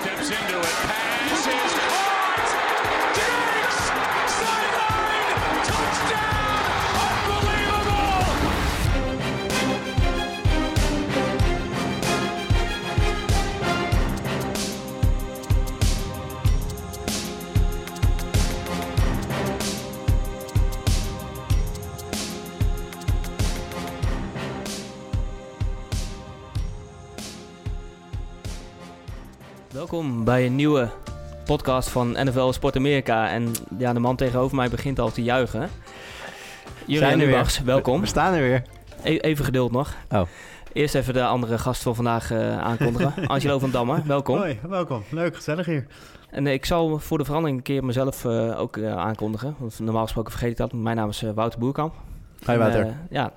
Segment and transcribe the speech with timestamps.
[0.00, 0.64] steps into it.
[0.64, 1.69] Pass
[30.30, 30.88] bij een nieuwe
[31.44, 33.30] podcast van NFL Sport Amerika.
[33.30, 35.68] En ja, de man tegenover mij begint al te juichen.
[36.84, 37.60] Julian Zijn er weer.
[37.64, 38.00] Welkom.
[38.00, 38.62] We staan er weer.
[39.02, 39.94] E- even geduld nog.
[40.10, 40.22] Oh.
[40.72, 43.12] Eerst even de andere gast van vandaag eh, aankondigen.
[43.26, 44.36] Angelo van Damme, welkom.
[44.36, 45.02] Hoi, welkom.
[45.10, 45.86] Leuk, gezellig hier.
[46.30, 49.54] En eh, ik zal voor de verandering een keer mezelf eh, ook aankondigen.
[49.58, 50.72] Want normaal gesproken vergeet ik dat.
[50.72, 51.94] Mijn naam is Wouter Boerkamp.
[52.46, 52.96] En, Wouter.
[53.10, 53.32] ja,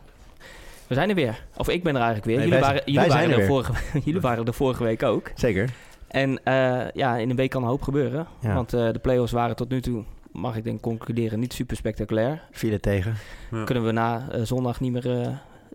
[0.87, 1.43] we zijn er weer.
[1.57, 2.37] Of ik ben er eigenlijk weer.
[2.37, 3.73] Nee, jullie wij waren, jullie waren, er er vorige,
[4.05, 5.31] jullie waren er vorige week ook.
[5.35, 5.69] Zeker.
[6.13, 8.27] En eh, ja, in een week kan een hoop gebeuren.
[8.39, 8.53] Ja.
[8.53, 12.41] Want eh, de play-offs waren tot nu toe, mag ik denk concluderen, niet super spectaculair.
[12.51, 13.13] Viel tegen.
[13.51, 13.63] Ja.
[13.63, 15.27] Kunnen we na eh, zondag niet meer, eh,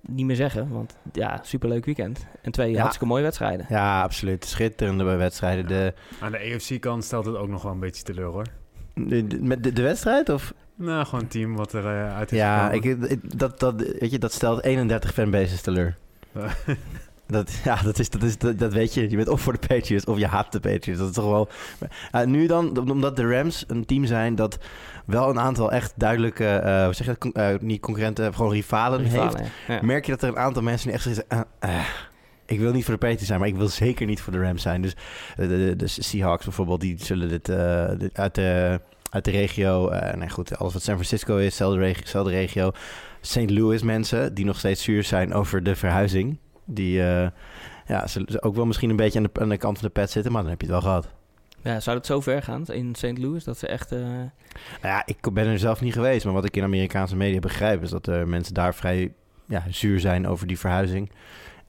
[0.02, 0.68] niet meer zeggen.
[0.70, 2.26] Want ja, superleuk weekend.
[2.42, 2.78] En twee Ja.
[2.78, 3.66] hartstikke mooie wedstrijden.
[3.68, 4.44] Ja, absoluut.
[4.44, 5.66] Schitterende wedstrijden.
[5.66, 8.46] De, Aan de AFC-kant stelt het ook nog wel een beetje teleur, hoor.
[8.94, 10.28] de, de- met de, de wedstrijd?
[10.28, 10.54] Of?
[10.74, 14.32] Nou, gewoon een team wat eruit uit is Ja, ik- dat, dat, weet je, dat
[14.32, 15.96] stelt 31 fanbases teleur.
[17.28, 19.10] Dat, ja, dat, is, dat, is, dat, dat weet je.
[19.10, 21.00] Je bent of voor de Patriots of je haat de Patriots.
[21.00, 21.48] Dat is toch wel...
[22.10, 24.58] Eh, nu dan, omdat de Rams een team zijn dat
[25.06, 26.60] wel een aantal echt duidelijke...
[26.84, 27.18] hoe zeg je dat?
[27.18, 29.12] Con- eh, niet concurrenten, gewoon rivalen, heeft.
[29.12, 29.74] Rivalen, ja.
[29.74, 29.80] Ja.
[29.82, 31.46] merk je dat er een aantal mensen echt zeggen...
[32.46, 34.62] ik wil niet voor de Patriots zijn, maar ik wil zeker niet voor de Rams
[34.62, 34.82] zijn.
[34.82, 34.94] Dus
[35.36, 37.44] de, Seahawks bijvoorbeeld, die zullen dit
[37.98, 39.88] dit uit, de, uit de regio...
[39.88, 42.72] eh nee, goed, alles wat San Francisco is, dezelfde regio.
[43.20, 43.50] St.
[43.50, 46.38] Louis mensen, die nog steeds zuur zijn over de verhuizing.
[46.70, 47.28] Die eh,
[47.86, 50.10] ja, ze ook wel misschien een beetje aan de, aan de kant van de pet
[50.10, 51.08] zitten, maar dan heb je het wel gehad.
[51.62, 53.18] Ja, zou het zo ver gaan in St.
[53.18, 53.44] Louis?
[53.44, 53.92] Dat ze echt...
[53.92, 54.28] eh, Nou
[54.82, 57.82] ja, ik ben er zelf niet geweest, maar wat ik in Amerikaanse media begrijp...
[57.82, 59.12] is dat er mensen daar vrij
[59.46, 61.10] ja, zuur zijn over die verhuizing.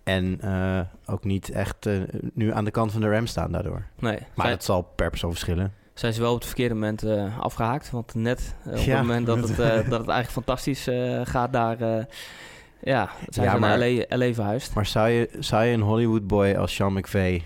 [0.04, 1.98] En eh, ook niet echt eh,
[2.34, 3.86] nu aan de kant van de Rams staan daardoor.
[4.00, 5.74] nee, Maar dat zal per persoon verschillen.
[5.94, 7.92] zijn ze wel op het verkeerde moment eh, afgehaakt.
[7.92, 8.98] Want net eh, op Ja.
[8.98, 12.08] het moment dat het, eh, dat het eigenlijk fantastisch eh, gaat daar...
[12.82, 14.74] ja, zijn Ja, maar- naar LA, LA verhuisd.
[14.76, 17.44] Maar zou je, zou je een Hollywood boy als Sean McVay...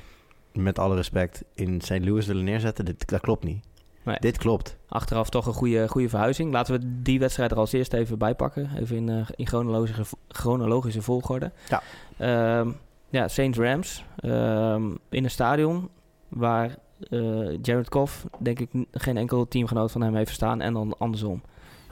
[0.54, 2.00] met alle respect in St.
[2.06, 2.86] Louis willen neerzetten?
[2.86, 3.64] Dit, dat klopt niet.
[4.04, 4.18] Nee.
[4.20, 4.78] Dit klopt.
[4.88, 6.52] Achteraf toch een goede, goede verhuizing.
[6.54, 8.70] Laten we die wedstrijd er als eerste even bij pakken.
[8.80, 11.52] Even in, eh, in chronologische, chronologische volgorde.
[11.70, 11.82] Ja.
[12.18, 12.72] Ehm,
[13.10, 14.04] ja, Saints Rams.
[14.16, 15.90] ehm, in een stadion
[16.28, 16.76] waar
[17.10, 20.62] eh, Jared Goff, denk ik, geen enkel teamgenoot van hem heeft verstaan.
[20.62, 21.42] En dan andersom.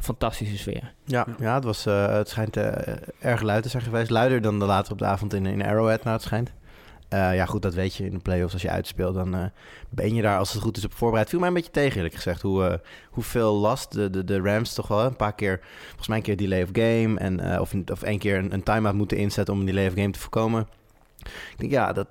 [0.01, 0.94] Fantastische sfeer.
[1.06, 4.09] Ja, ja het, was, eh, het schijnt eh, erg luid te zijn geweest.
[4.09, 6.51] Luider dan de later op de avond in, in Arrowhead, nou het schijnt.
[7.12, 8.53] Eh, ja, goed, dat weet je in de playoffs.
[8.53, 9.44] Als je uitspeelt, dan eh,
[9.89, 11.29] ben je daar als het goed is op voorbereid.
[11.29, 12.41] Viel mij een beetje tegen, eerlijk gezegd.
[12.41, 12.78] Hoe, eh,
[13.09, 15.59] hoeveel last de, de, de Rams toch wel een paar keer...
[15.88, 17.19] Volgens mij een keer delay of game.
[17.19, 19.94] En, eh, of, of één keer een, een time-out moeten inzetten om een delay of
[19.94, 20.68] game te voorkomen.
[21.25, 22.07] Ik denk, ja, dat,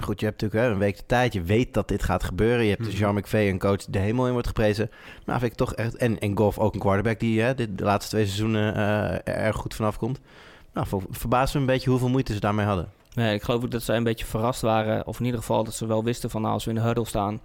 [0.00, 1.32] goed, je hebt natuurlijk hè, een week de tijd.
[1.32, 2.64] Je weet dat dit gaat gebeuren.
[2.64, 2.96] Je hebt Mhm.
[2.96, 4.90] Jean McVay, een coach die de hemel in wordt geprezen.
[5.26, 5.96] Maar vind ik toch echt...
[5.96, 9.56] En, en Golf ook een quarterback die hè, de laatste twee seizoenen eh, er erg
[9.56, 10.20] goed vanaf komt.
[10.72, 12.88] Nou, ver, verbaast me een beetje hoeveel moeite ze daarmee hadden.
[13.14, 15.06] Nee, ik geloof ook dat zij een beetje verrast waren.
[15.06, 17.06] Of in ieder geval dat ze wel wisten van nou, als we in de huddle
[17.06, 17.40] staan,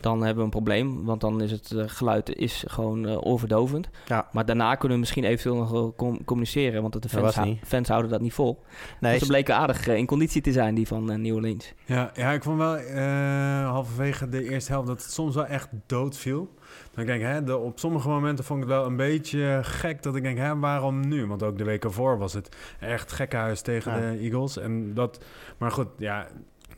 [0.00, 1.04] dan hebben we een probleem.
[1.04, 3.88] Want dan is het eh, geluid is gewoon eh, oorverdovend.
[4.06, 4.28] Ja.
[4.32, 6.82] Maar daarna kunnen we misschien eventueel nog com- communiceren.
[6.82, 8.62] Want de fans, fans houden dat niet vol.
[9.00, 11.72] Nee, Dus ze bleken aardig eh, in conditie te zijn, die van New Orleans.
[11.84, 15.68] Ja, ja, ik vond wel eh, halverwege de eerste helft dat het soms wel echt
[15.86, 16.56] dood viel.
[16.94, 20.02] Dan denk ik, hè, de, op sommige momenten vond ik het wel een beetje gek
[20.02, 21.26] dat ik denk, hè, waarom nu?
[21.26, 24.10] Want ook de week ervoor was het echt gekkenhuis tegen Ja.
[24.12, 24.56] de Eagles.
[24.58, 25.24] En dat,
[25.58, 26.26] maar goed, ja,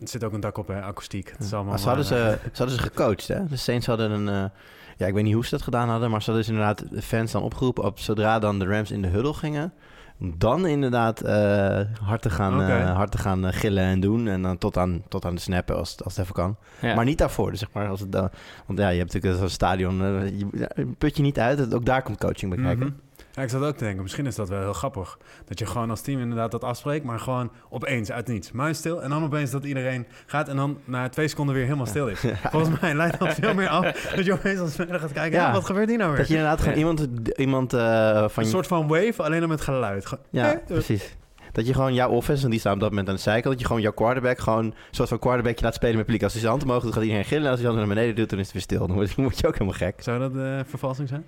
[0.01, 1.31] het zit ook een dak op, hè, akoestiek.
[1.31, 3.47] Het is allemaal maar ze hadden maar, ze, eh, ze hadden ze gecoacht, hè?
[3.47, 4.29] De Saints hadden een...
[4.29, 4.51] eh,
[4.97, 7.03] ja, ik weet niet hoe ze dat gedaan hadden, maar ze hadden dus inderdaad de
[7.03, 9.73] fans dan opgeroepen op zodra dan de Rams in de huddle gingen.
[10.21, 14.29] Om dan inderdaad eh, hard te gaan, eh, hard te gaan gillen en doen.
[14.29, 16.57] En dan tot aan, tot aan de snappen als, het- als het even kan.
[16.81, 16.95] Ja.
[16.95, 17.89] Maar niet daarvoor, dus zeg maar.
[17.89, 18.31] Als het, dan-
[18.67, 19.97] want ja, je hebt natuurlijk zo'n stadion.
[20.39, 21.75] je, put je niet uit.
[21.75, 22.87] Ook daar komt coaching bij kijken.
[22.87, 22.95] Mhm.
[23.33, 25.19] Ja, ik zat ook te denken, misschien is dat wel heel grappig.
[25.45, 28.53] Dat je gewoon als team inderdaad dat afspreekt, maar gewoon opeens uit niets.
[28.53, 31.87] Muis stil en dan opeens dat iedereen gaat en dan na twee seconden weer helemaal
[31.87, 32.21] stil is.
[32.51, 35.47] Volgens mij leidt dat veel meer af dat je opeens als speler gaat kijken, Ja.
[35.47, 36.19] "Hé, wat gebeurt hier nou weer?
[36.19, 39.61] Dat je inderdaad gewoon iemand, iemand eh, van een soort van wave, alleen dan met
[39.61, 40.11] geluid.
[40.31, 41.17] Ja, "Hé, eh, precies.
[41.53, 43.61] Dat je gewoon jouw offense, en die staan op dat moment aan de zijkant, dat
[43.61, 46.23] je gewoon jouw quarterback gewoon een soort van quarterbackje laat spelen met publiek.
[46.23, 47.45] Als hij zijn hand omhoog doet, gaat iedereen gillen.
[47.45, 48.87] En als hij zijn hand naar beneden doet, dan is het weer stil.
[48.87, 50.03] Dan word, je ook helemaal gek.
[50.03, 51.27] Zou dat eh vervalsing zijn?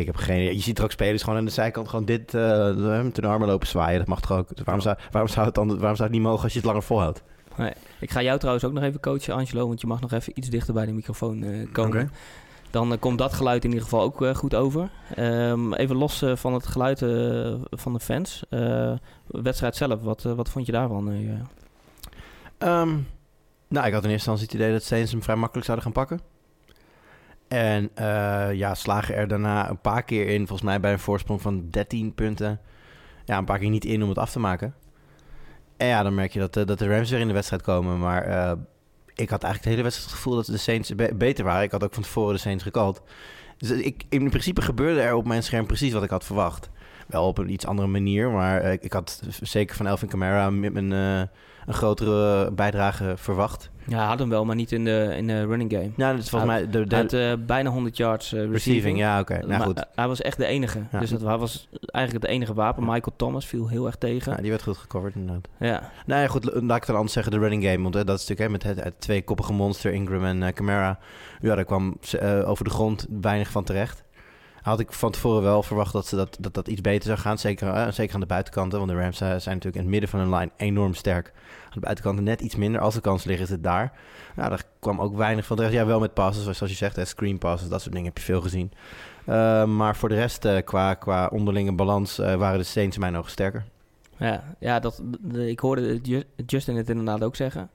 [0.00, 0.54] Ik heb geen idee.
[0.54, 2.42] Je ziet er ook spelers gewoon aan de zijkant gewoon dit uh,
[3.02, 3.98] met hun armen lopen zwaaien.
[3.98, 4.48] Dat mag toch ook.
[4.64, 6.82] Waarom, zou, waarom, zou het dan, waarom zou het niet mogen als je het langer
[6.82, 7.22] volhoudt?
[8.00, 10.48] Ik ga jou trouwens ook nog even coachen, Angelo, want je mag nog even iets
[10.48, 12.10] dichter bij de microfoon eh, komen.
[12.70, 14.90] Dan eh, komt dat geluid in ieder geval ook eh, goed over.
[15.14, 18.44] Ehm, even los eh, van het geluid eh, van de fans.
[18.50, 18.92] Eh,
[19.26, 21.10] wedstrijd zelf, wat, eh, wat vond je daarvan?
[21.10, 21.18] eh?
[22.58, 22.96] Ehm,
[23.68, 25.94] nou, ik had in eerste instantie het idee dat Saints hem vrij makkelijk zouden gaan
[26.06, 26.20] pakken.
[27.48, 31.42] En eh, ja, slagen er daarna een paar keer in, volgens mij bij een voorsprong
[31.42, 32.60] van 13 punten.
[33.24, 34.74] Ja, een paar keer niet in om het af te maken.
[35.76, 37.98] En ja, dan merk je dat, de- dat de Rams weer in de wedstrijd komen.
[37.98, 38.52] Maar eh,
[39.14, 41.62] ik had eigenlijk de hele wedstrijd het gevoel dat de Saints be- beter waren.
[41.62, 43.02] Ik had ook van tevoren de Saints gekald.
[43.58, 46.70] Dus ik, in principe gebeurde er op mijn scherm precies wat ik had verwacht.
[47.06, 50.76] Wel op een iets andere manier, maar eh, ik had zeker van Elvin Kamara met
[50.76, 51.18] een, eh,
[51.66, 53.70] een grotere bijdrage verwacht.
[53.86, 55.90] Ja, hij had hem wel, maar niet in de, in de running game.
[55.96, 58.52] Ja, dat is volgens mij de, de Hij had eh, bijna 100 yards receiving.
[58.52, 58.98] receiving.
[58.98, 59.46] Ja, oké.
[59.46, 59.84] Nou goed.
[59.94, 60.82] hij was echt de enige.
[60.92, 60.98] Ja.
[60.98, 62.84] Dus dat, hij was eigenlijk het enige wapen.
[62.84, 62.92] Ja.
[62.92, 64.32] Michael Thomas viel heel erg tegen.
[64.32, 65.48] Ja, die werd goed gecoverd inderdaad.
[65.58, 67.82] Ja, Nou ja, goed, laat ik het dan anders zeggen, de running game.
[67.82, 70.98] Want hè, dat is natuurlijk hè, met het, het tweekoppige monster, Ingram en Camara.
[71.40, 71.96] Ja, daar kwam
[72.44, 74.04] over de grond weinig van terecht.
[74.64, 77.38] Had ik van tevoren wel verwacht dat ze dat, dat, dat iets beter zou gaan.
[77.38, 78.78] Zeker, eh, zeker aan de buitenkanten.
[78.78, 81.32] Want de Rams eh, zijn natuurlijk in het midden van hun line enorm sterk.
[81.64, 82.80] Aan de buitenkanten net iets minder.
[82.80, 83.92] Als de kans ligt, is het daar.
[84.36, 85.74] Nou, daar kwam ook weinig van terecht.
[85.74, 86.96] Ja, wel met passes, zoals je zegt.
[86.96, 88.72] Hè, screen passes, dat soort dingen heb je veel gezien.
[89.24, 93.30] Eh, maar voor de rest, qua, qua onderlinge balans, waren de Saints in mijn ogen
[93.30, 93.64] sterker.
[94.16, 95.02] ja, ja dat,
[95.32, 97.70] ik hoorde Ju- Justin het inderdaad ook zeggen.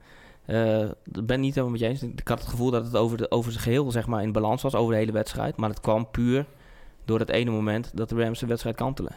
[1.12, 2.02] Ik ben niet helemaal met je eens.
[2.02, 4.62] Ik had het gevoel dat het over, de, over zijn geheel zeg maar, in balans
[4.62, 5.56] was, over de hele wedstrijd.
[5.56, 6.46] Maar het kwam puur
[7.04, 9.12] door dat ene moment dat de Rams de wedstrijd kantelen.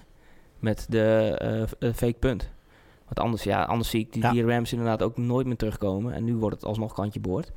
[0.60, 2.50] Met de eh, eh, fake punt.
[3.06, 4.32] Want anders, ja, anders zie ik die, Ja.
[4.32, 6.14] die Rams inderdaad ook nooit meer terugkomen.
[6.14, 7.52] En nu wordt het alsnog kantje boord.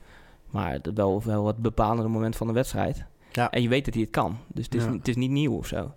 [0.51, 3.05] Maar het wel, wel het bepalende moment van de wedstrijd.
[3.33, 3.51] Ja.
[3.51, 4.39] En je weet dat hij het kan.
[4.47, 4.93] Dus het is, Ja.
[4.93, 5.93] het is niet nieuw of zo.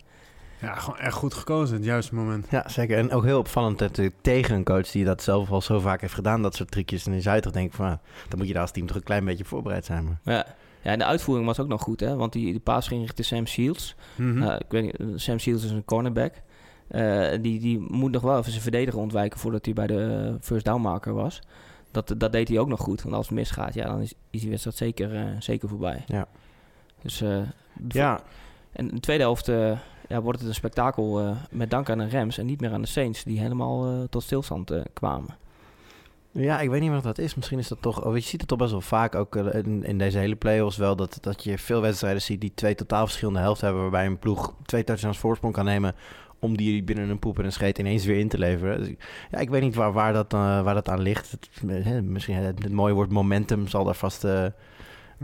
[0.60, 2.46] Ja, gewoon echt goed gekozen, het juiste moment.
[2.50, 2.98] Ja, zeker.
[2.98, 6.14] En ook heel opvallend natuurlijk tegen een coach die dat zelf al zo vaak heeft
[6.14, 7.06] gedaan, dat soort trucjes.
[7.06, 7.96] En dan zou je toch denken van, ah,
[8.28, 10.04] dan moet je daar als team toch een klein beetje voorbereid zijn.
[10.04, 10.46] Maar Ja.
[10.82, 12.16] Ja, en de uitvoering was ook nog goed, hè?
[12.16, 13.94] Want die, die paas ging richting Sam Shields.
[14.16, 14.38] Mhm.
[14.38, 16.32] Nou, ik weet niet, Sam Shields is een cornerback.
[16.90, 20.34] Eh, die, die moet nog wel even zijn verdediger ontwijken voordat hij bij de eh,
[20.40, 21.40] first down marker was.
[21.90, 23.02] Dat, dat deed hij ook nog goed.
[23.02, 26.04] Want als het misgaat, ja, dan is, is die wedstrijd zeker, eh, zeker voorbij.
[26.06, 26.28] Ja.
[27.02, 27.22] Dus,
[27.88, 28.20] ja,
[28.72, 29.46] En in de tweede helft
[30.08, 32.88] ja, wordt het een spektakel met dank aan de Rams en niet meer aan de
[32.88, 35.36] Saints, die helemaal tot stilstand kwamen.
[36.32, 37.34] Ja, ik weet niet wat dat is.
[37.34, 39.84] Misschien is dat toch, oh, je ziet het toch best wel vaak ook eh, in,
[39.84, 43.40] in deze hele playoffs wel, dat, dat je veel wedstrijden ziet die twee totaal verschillende
[43.40, 45.94] helften hebben, waarbij een ploeg twee touchdowns voorsprong kan nemen
[46.38, 48.78] om die binnen een poep en een scheet ineens weer in te leveren.
[48.78, 48.88] Dus
[49.30, 51.30] ja, ik weet niet waar, waar, dat, eh, waar dat aan ligt.
[51.30, 51.48] Het,
[51.84, 54.24] hè, misschien het, mooie woord momentum zal daar vast...
[54.24, 54.46] eh,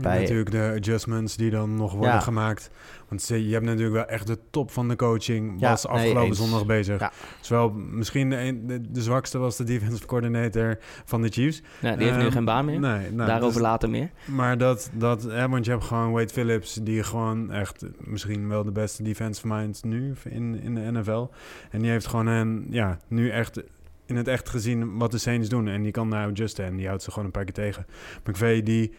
[0.01, 2.19] bij- Natuurlijk de adjustments die dan nog worden Ja.
[2.19, 2.69] gemaakt.
[3.07, 5.59] Want je hebt natuurlijk wel echt de top van de coaching.
[5.61, 6.99] Was afgelopen zondag bezig.
[6.99, 7.11] Ja.
[7.41, 11.61] Zowel misschien de, een- de, de zwakste was de defensive coordinator van de Chiefs.
[11.81, 12.79] Ja, die heeft nu Ehm, geen baan meer.
[12.79, 14.09] Nee, nou, Daarover dus- later meer.
[14.25, 18.63] Maar dat, dat hè, want je hebt gewoon Wade Phillips, die gewoon echt misschien wel
[18.63, 21.27] de beste defensive mind nu in, in de NFL.
[21.71, 23.61] En die heeft gewoon een, ja, nu echt
[24.05, 25.67] in het echt gezien wat de Saints doen.
[25.67, 27.85] En die kan daar adjusten en die houdt ze gewoon een paar keer tegen.
[28.23, 28.93] McVay, die,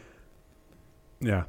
[1.19, 1.47] ja,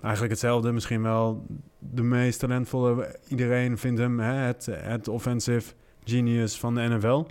[0.00, 0.72] eigenlijk hetzelfde.
[0.72, 1.46] Misschien wel
[1.78, 3.16] de meest talentvolle.
[3.28, 5.72] Iedereen vindt hem hè, het, het offensive
[6.04, 7.24] genius van de NFL.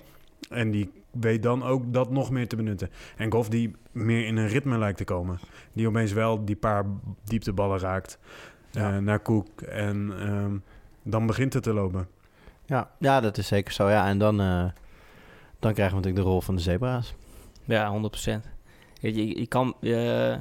[0.50, 2.90] En die weet dan ook dat nog meer te benutten.
[3.18, 5.40] En Goff die meer in een ritme lijkt te komen.
[5.74, 6.86] Die opeens wel die paar
[7.24, 8.20] diepteballen raakt
[8.72, 8.92] Ja.
[8.96, 9.62] eh, naar Cook.
[9.62, 10.58] En ehm,
[11.04, 12.08] dan begint het te lopen.
[12.66, 13.90] ja, ja, dat is zeker zo.
[13.90, 14.66] Ja, en dan, eh,
[15.60, 17.14] dan krijgen we natuurlijk de rol van de zebra's.
[17.66, 18.50] Ja, 100%.
[19.02, 20.36] Weet je, je, je kan eh,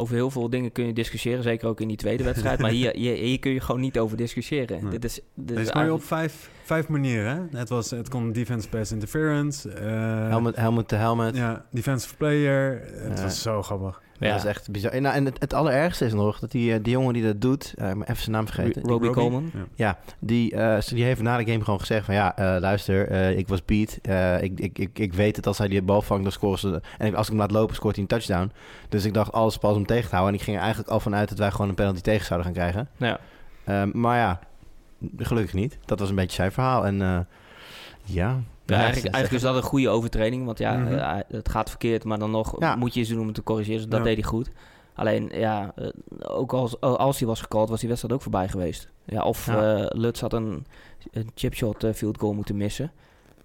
[0.00, 2.58] over heel veel dingen kun je discussiëren, zeker ook in die tweide wedstrijd.
[2.58, 4.82] maar hier, hier, hier kun je gewoon niet over discussiëren.
[4.82, 4.90] Nee.
[4.90, 7.48] Dit is, dit is op vijf, vijf manieren.
[7.50, 7.58] Hè?
[7.58, 9.68] Het, was, het kon defense pass interference.
[9.70, 11.36] eh, helmet, helmet to helmet.
[11.36, 12.80] Ja, defensive player.
[12.92, 13.24] Het Ja.
[13.24, 14.02] was zo grappig.
[14.20, 14.28] Ja.
[14.30, 14.92] Dat is echt bizar.
[14.92, 17.40] En, nou, en het, het allerergste is nog dat die, eh, die jongen die dat
[17.40, 18.82] doet, eh, ben even zijn naam vergeten.
[18.82, 19.24] Ro- Robbie Robbie?
[19.30, 19.50] Coleman.
[19.54, 19.64] Ja.
[19.74, 23.38] Ja, die, eh, die heeft na de game gewoon gezegd van ja, eh, luister, eh,
[23.38, 23.98] ik was beat.
[24.02, 26.80] Eh, ik, ik, ik, ik weet het, als hij die bal vangt, dan scoren ze.
[26.98, 28.52] En als ik hem laat lopen, scoort hij een touchdown.
[28.88, 30.32] Dus ik dacht, alles pas om tegen te houden.
[30.34, 32.54] En ik ging er eigenlijk al vanuit dat wij gewoon een penalty tegen zouden gaan
[32.56, 32.88] krijgen.
[32.96, 33.18] Ja.
[33.64, 34.38] Ehm, maar ja,
[35.16, 35.78] gelukkig niet.
[35.84, 36.86] Dat was een beetje zijn verhaal.
[36.86, 37.18] En eh,
[38.04, 38.40] ja...
[38.66, 40.44] Eigenlijk, eigenlijk is dat een goede overtreding.
[40.44, 40.92] Want ja, Mhm.
[40.94, 42.76] eh, het gaat verkeerd, maar dan nog Ja.
[42.76, 43.80] moet je iets doen om het te corrigeren.
[43.80, 44.04] Dus dat Ja.
[44.04, 44.50] deed hij goed.
[44.94, 45.86] Alleen, ja, eh,
[46.18, 48.88] ook als, als hij was gecalled, was die wedstrijd ook voorbij geweest.
[49.04, 50.66] Ja, of eh, Lutz had een,
[51.10, 52.92] een chipshot field goal moeten missen.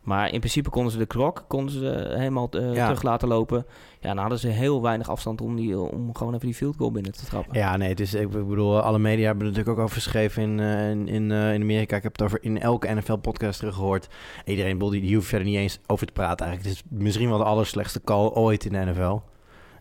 [0.05, 2.83] Maar in principe konden ze de klok konden ze helemaal eh, Ja.
[2.85, 3.65] terug laten lopen.
[3.99, 6.91] Ja, dan hadden ze heel weinig afstand om, die, om gewoon even die field goal
[6.91, 7.57] binnen te trappen.
[7.57, 10.59] Ja, nee, het is, ik bedoel, alle media hebben er natuurlijk ook over geschreven in,
[10.59, 11.95] eh, in, in, eh, in Amerika.
[11.95, 14.07] Ik heb het over in elke NFL-podcast teruggehoord.
[14.45, 16.77] Iedereen, die, die hoeft verder niet eens over te praten eigenlijk.
[16.77, 19.17] Het is misschien wel de allerslechtste call ooit in de NFL.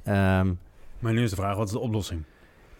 [0.05, 0.53] Ehm,
[0.99, 2.23] Maar nu is de vraag, wat is de oplossing?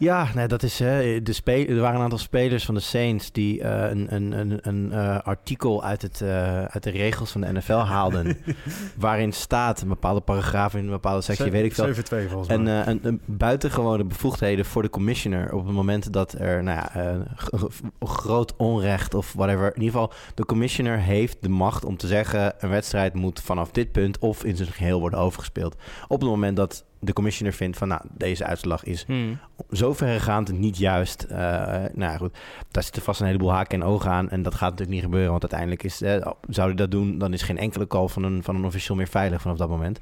[0.05, 3.33] Ja, nee, dat is, hè, de spe er waren een aantal spelers van de Saints
[3.33, 7.41] die eh, een, een, een, een eh, artikel uit, het, eh, uit de regels van
[7.41, 8.37] de NFL haalden.
[8.97, 11.87] waarin staat een bepaalde paragraaf in een bepaalde sectie, weet ik veel.
[11.87, 12.57] 7-2 volgens mij.
[12.57, 17.23] En een, een buitengewone bevoegdheden voor de commissioner op het moment dat er nou ja,
[18.01, 19.67] groot onrecht of whatever.
[19.67, 23.71] In ieder geval, de commissioner heeft de macht om te zeggen: een wedstrijd moet vanaf
[23.71, 25.77] dit punt of in zijn geheel worden overgespeeld.
[26.09, 29.39] Op het moment dat de commissioner vindt van nou, deze uitslag is Hmm.
[29.73, 31.23] zo verregaand niet juist.
[31.23, 31.39] eh,
[31.93, 32.37] nou ja, goed,
[32.71, 34.31] daar zitten vast een heleboel haken en ogen aan.
[34.31, 37.33] En dat gaat natuurlijk niet gebeuren, want uiteindelijk is, eh, zou hij dat doen, dan
[37.33, 40.01] is geen enkele call van een, van een official meer veilig vanaf dat moment.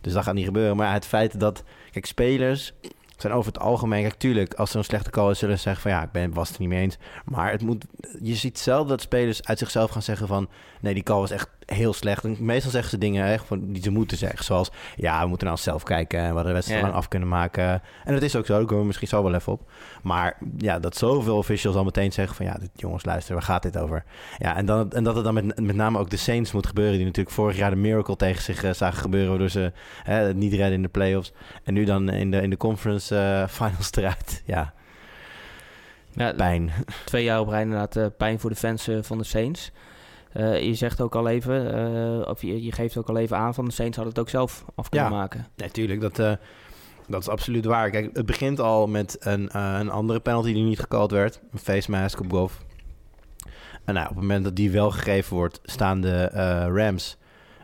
[0.00, 0.76] Dus dat gaat niet gebeuren.
[0.76, 2.72] Maar het feit dat, kijk, spelers
[3.16, 5.82] zijn over het algemeen, kijk, tuurlijk, als er een slechte call is, zullen ze zeggen
[5.82, 6.98] van ja, ik ben, was het niet mee eens.
[7.24, 7.84] Maar het moet,
[8.22, 10.48] je ziet zelf dat spelers uit zichzelf gaan zeggen van
[10.80, 12.24] nee, die call was echt heel slecht.
[12.24, 15.46] En meestal zeggen ze dingen echt van, die ze moeten zeggen, zoals ja, we moeten
[15.46, 16.86] nou zelf kijken en we hadden de wedstrijd Ja.
[16.86, 17.82] lang af kunnen maken.
[18.04, 19.70] En dat is ook zo, daar komen we misschien zo wel even op.
[20.02, 22.46] Maar ja, dat zoveel officials al meteen zeggen van...
[22.46, 24.04] ja, dit, jongens, luister, waar gaat dit over?
[24.38, 26.96] Ja, en, dan, en dat het dan met, met name ook de Saints moet gebeuren...
[26.96, 29.28] die natuurlijk vorig jaar de Miracle tegen zich eh, zagen gebeuren...
[29.30, 29.72] waardoor ze
[30.34, 31.32] niet redden in de playoffs.
[31.64, 34.42] En nu dan in de, in de conference eh, finals eruit.
[34.46, 34.72] Ja,
[36.12, 36.70] Ja, pijn.
[37.04, 39.72] twee jaar op rij inderdaad eh, pijn voor de fans van de Saints.
[40.38, 41.74] Eh, je zegt ook al even,
[42.22, 44.30] eh, of je, je geeft ook al even aan van de Saints hadden het ook
[44.30, 45.16] zelf af kunnen Ja.
[45.16, 45.46] maken.
[45.56, 46.32] Natuurlijk, dat, eh,
[47.08, 47.90] dat is absoluut waar.
[47.90, 51.40] Kijk, het begint al met een, eh, een andere penalty die niet gecalled werd.
[51.52, 52.64] Een face mask op Goff.
[53.84, 57.16] En nou, op het moment dat die wel gegeven wordt, staan de eh, Rams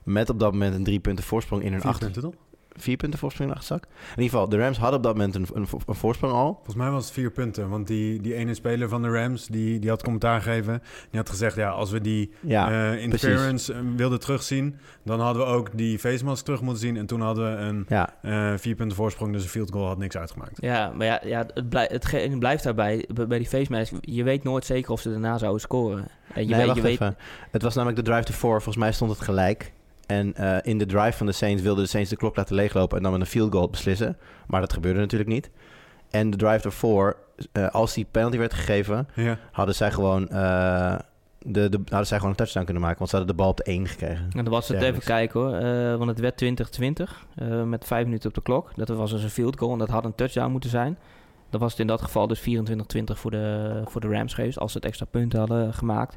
[0.05, 2.11] met op dat moment een drie punten voorsprong in hun Vier achter.
[2.11, 2.41] punten, toch?
[2.77, 3.85] Vier punten voorsprong achterzak.
[3.85, 6.53] In ieder geval, de Rams hadden op dat moment een, een, een voorsprong al.
[6.55, 7.69] Volgens mij was het vier punten.
[7.69, 10.83] Want die, die ene speler van de Rams, die, die had commentaar gegeven.
[11.11, 14.79] Die had gezegd, ja, als we die Ja, eh interference eh, wilden terugzien...
[15.05, 16.97] dan hadden we ook die face mask terug moeten zien.
[16.97, 19.33] En toen hadden we een ja, eh vier punten voorsprong.
[19.33, 20.63] Dus een field goal had niks uitgemaakt.
[20.63, 24.45] Ja, maar ja, ja het, blij, het blijft daarbij, bij die face mask, je weet
[24.45, 26.09] nooit zeker of ze daarna zouden scoren.
[26.35, 27.17] En je nee, weet, wacht je weet, even.
[27.51, 28.55] Het was namelijk de drive to four.
[28.55, 29.73] Volgens mij stond het gelijk.
[30.07, 32.97] En eh, in de drive van de Saints wilden de Saints de klok laten leeglopen...
[32.97, 34.17] en dan met een field goal beslissen.
[34.47, 35.51] Maar dat gebeurde natuurlijk niet.
[36.11, 37.17] En de drive to four,
[37.53, 39.09] eh, als die penalty werd gegeven...
[39.15, 39.39] Ja.
[39.53, 40.99] hadden zij gewoon, eh,
[41.45, 42.99] de, de, hadden zij gewoon een touchdown kunnen maken.
[42.99, 44.27] Want ze hadden de bal op de 1 gekregen.
[44.37, 45.05] En dan was het even niks.
[45.05, 48.71] kijken hoor, eh, want het werd 2020 eh, met vijf minuten op de klok.
[48.77, 50.99] Dat was dus een field goal en dat had een touchdown moeten zijn.
[51.51, 54.73] Dan was het in dat geval dus 24-20 voor de, voor de Rams geweest, als
[54.73, 56.17] ze het extra punten hadden gemaakt.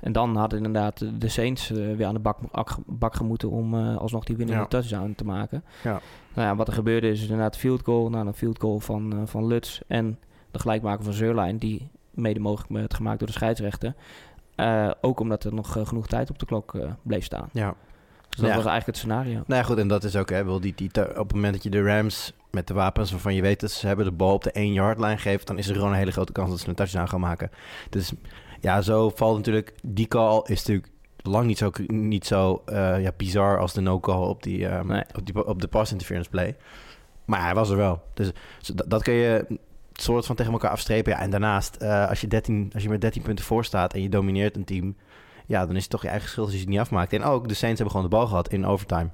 [0.00, 3.74] En dan hadden inderdaad de- Saints eh, weer aan de bak, ak- bak gemoeten om
[3.74, 4.68] eh, alsnog die winnende Ja.
[4.68, 5.64] touchdown te maken.
[5.82, 6.00] Ja.
[6.34, 9.18] Nou ja, wat er gebeurde is inderdaad field goal, nou een field goal van, eh,
[9.24, 10.18] van Lutz en
[10.50, 13.94] de gelijkmaker van Zeurlijn, die mede mogelijk werd gemaakt door de scheidsrechter.
[15.00, 17.48] Ook omdat er nog genoeg tijd op de klok bleef staan.
[17.52, 17.74] Ja.
[18.28, 18.54] Dus dat Ja.
[18.56, 19.32] was eigenlijk het scenario.
[19.32, 21.62] Nou ja, goed, en dat is ook, hè, wel die, die, op het moment dat
[21.62, 24.42] je de Rams met de wapens waarvan je weet dat ze hebben de bal op
[24.42, 26.68] de 1 yard lijn geeft, dan is er gewoon een hele grote kans dat ze
[26.68, 27.50] een touchdown gaan maken.
[27.90, 28.12] Dus
[28.60, 30.88] ja, zo valt natuurlijk, die call is natuurlijk
[31.22, 35.04] lang niet zo, niet zo eh, ja, bizar als de no-call op, die, ehm, Nee.
[35.16, 36.56] op, die, op de pass interference play.
[37.24, 38.02] Maar hij was er wel.
[38.14, 38.30] Dus
[38.86, 39.58] dat kun je
[39.92, 41.12] soort van tegen elkaar afstrepen.
[41.12, 44.02] Ja, en daarnaast, eh, als, je 13, als je met 13 punten voor staat en
[44.02, 44.96] je domineert een team,
[45.46, 47.12] ja, dan is het toch je eigen schuld als je het niet afmaakt.
[47.12, 49.08] En ook, de Saints hebben gewoon de bal gehad in overtime.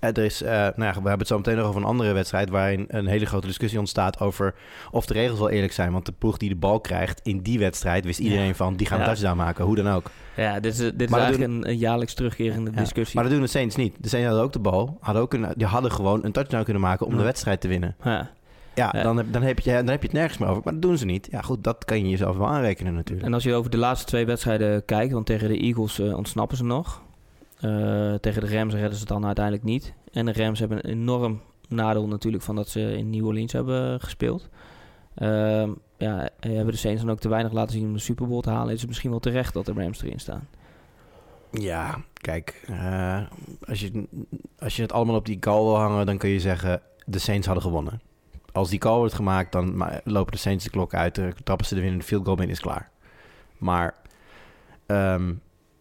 [0.00, 2.12] Eh, er is, eh, nou ja, we hebben het zo meteen nog over een andere
[2.12, 2.50] wedstrijd...
[2.50, 4.54] waarin een hele grote discussie ontstaat over
[4.90, 5.92] of de regels wel eerlijk zijn.
[5.92, 8.04] Want de ploeg die de bal krijgt in die wedstrijd...
[8.04, 8.54] wist iedereen Ja.
[8.54, 10.10] van, die gaan een touchdown maken, hoe dan ook.
[10.36, 13.14] Ja, dit is, dit is eigenlijk een, een jaarlijks terugkerende discussie.
[13.14, 13.94] Maar dat doen de Saints niet.
[14.00, 14.98] De Saints hadden ook de bal.
[15.00, 17.96] Hadden ook een, die hadden gewoon een touchdown kunnen maken om de wedstrijd te winnen.
[18.04, 18.30] Ja.
[18.74, 19.02] Ja, Ja.
[19.02, 20.60] Dan, heb, dan, heb je, dan heb je het nergens meer over.
[20.64, 21.28] Maar dat doen ze niet.
[21.30, 23.26] Ja, goed, dat kan je jezelf wel aanrekenen natuurlijk.
[23.26, 26.56] En als je over de laatste twee wedstrijden kijkt, want tegen de Eagles eh, ontsnappen
[26.56, 27.02] ze nog.
[27.64, 29.94] Eh, tegen de Rams redden ze het dan uiteindelijk niet.
[30.12, 34.00] En de Rams hebben een enorm nadeel natuurlijk van dat ze in New Orleans hebben
[34.00, 34.48] gespeeld.
[35.14, 38.40] Ehm, ja, hebben de Saints dan ook te weinig laten zien om de Super Bowl
[38.40, 38.74] te halen?
[38.74, 40.48] Is het misschien wel terecht dat de Rams erin staan?
[41.50, 43.22] Ja, kijk, eh,
[43.68, 44.06] als, je,
[44.58, 47.46] als je het allemaal op die call wil hangen, dan kun je zeggen, de Saints
[47.46, 48.00] hadden gewonnen.
[48.52, 52.02] Als die call wordt gemaakt, dan lopen de Saints de klok uit, trappen ze de
[52.02, 52.90] field goal in, is klaar.
[53.58, 53.94] Maar
[54.86, 55.32] ehm,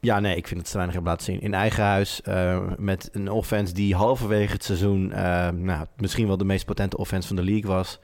[0.04, 1.42] ja, nee, ik vind het te weinig hebben laten zien.
[1.42, 6.38] In eigen huis, eh, met een offense die halverwege het seizoen, eh, nou, misschien wel
[6.38, 8.00] de meest potente offense van de league was.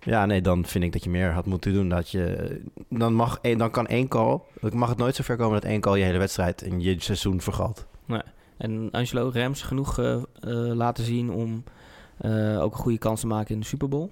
[0.00, 1.88] Ja, nee, dan vind ik dat je meer had moeten doen.
[1.88, 4.40] Dat je, dan, mag, dan kan één call...
[4.60, 6.96] Dan mag het nooit zo ver komen dat één call je hele wedstrijd en je
[6.98, 7.88] seizoen vergalt.
[8.60, 10.22] En Angelo Rams genoeg eh,
[10.74, 11.64] laten zien om
[12.16, 14.10] eh, ook een goede kans te maken in de Super Bowl.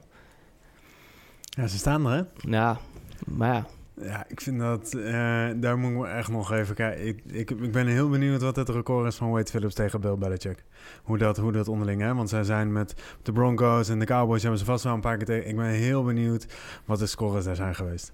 [1.41, 2.51] Ja, ze staan er, hè?
[2.51, 2.79] Ja,
[3.27, 3.67] maar ja.
[4.03, 4.95] Ja, ik vind dat...
[4.95, 7.07] eh, daar moet ik echt nog even kijken.
[7.07, 10.17] Ik, ik, ik ben heel benieuwd wat het record is van Wade Phillips tegen Bill
[10.17, 10.65] Belichick.
[11.03, 12.15] Hoe dat, hoe dat onderling, hè?
[12.15, 14.43] Want zij zijn met de Broncos en de Cowboys...
[14.43, 15.49] hebben ze vast wel een paar keer tegen...
[15.49, 16.47] Ik ben heel benieuwd
[16.85, 18.13] wat de scores daar zijn geweest.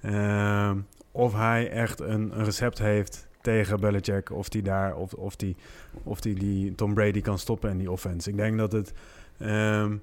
[0.00, 0.78] Ehm,
[1.10, 4.30] of hij echt een, een recept heeft tegen Belichick...
[4.30, 4.96] of die daar...
[4.96, 5.56] of, of die,
[6.02, 8.30] of die, die Tom Brady kan stoppen in die offense.
[8.30, 8.92] Ik denk dat het...
[9.38, 9.96] ehm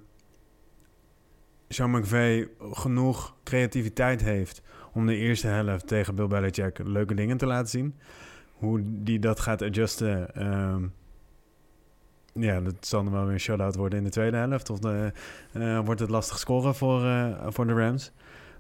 [1.74, 4.62] Sean McVay genoeg creativiteit heeft
[4.94, 7.96] om de eerste helft tegen Bill Belichick leuke dingen te laten zien.
[8.54, 10.84] Hoe die dat gaat adjusten, ehm,
[12.34, 14.70] ja, dat zal dan wel weer een shutout worden in de tweede helft.
[14.70, 18.12] Of eh, wordt het lastig scoren voor, eh, voor de Rams.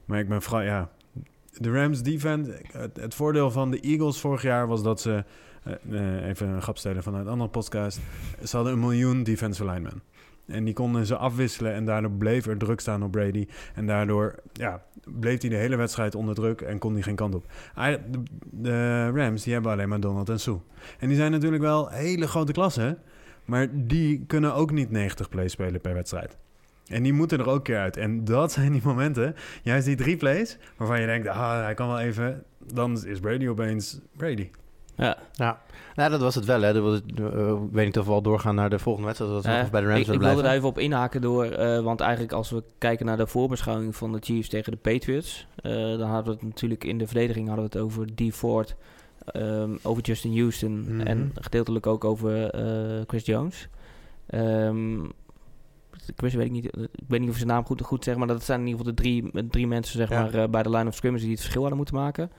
[0.06, 0.90] Maar ik ben vooral, ja,
[1.58, 2.62] de Rams defense.
[2.72, 5.24] Het, het voordeel van de Eagles vorig jaar was dat ze,
[5.63, 8.00] eh, even een grap stellen vanuit een andere podcast,
[8.44, 10.02] ze hadden een miljoen defensive linemen.
[10.47, 13.47] En die konden ze afwisselen en daardoor bleef er druk staan op Brady.
[13.75, 14.83] En daardoor ja,
[15.19, 17.45] bleef hij de hele wedstrijd onder druk en kon hij geen kant op.
[18.50, 20.59] De, Rams die hebben alleen maar Donald en Sue.
[21.00, 22.97] En die zijn natuurlijk wel hele grote klassen.
[23.45, 26.38] Maar die kunnen ook niet 90 plays spelen per wedstrijd.
[26.88, 27.97] En die moeten er ook keer uit.
[27.97, 31.88] En dat zijn die momenten, juist die drie plays, waarvan je denkt, ah, hij kan
[31.88, 32.43] wel even.
[32.73, 34.50] Dan is Brady opeens Brady.
[34.95, 35.17] Ja.
[35.33, 35.62] Ja,
[35.95, 36.62] nou, dat was het wel.
[36.62, 36.73] Hè.
[36.73, 39.33] Dat was, eh, ik weet niet of we al doorgaan naar de volgende wedstrijd.
[39.33, 41.79] Dat we Eh, bij de Rams ik, ik wilde er even op inhaken door, eh,
[41.83, 46.01] want eigenlijk als we kijken naar de voorbeschouwing van de Chiefs tegen de Patriots, dan
[46.01, 48.21] hadden we het natuurlijk in de verdediging hadden we het over D.
[48.35, 48.75] Ford,
[49.25, 51.00] ehm, over Justin Houston Mhm.
[51.07, 52.50] en gedeeltelijk ook over
[53.07, 53.67] Chris Jones.
[54.27, 55.00] Ehm,
[56.15, 58.43] Chris weet ik niet, ik weet niet of zijn naam goed, goed zeg, maar dat
[58.43, 60.29] zijn in ieder geval de drie, drie mensen zeg Ja.
[60.33, 62.31] maar, bij de line of scrimmage die het verschil hadden moeten maken.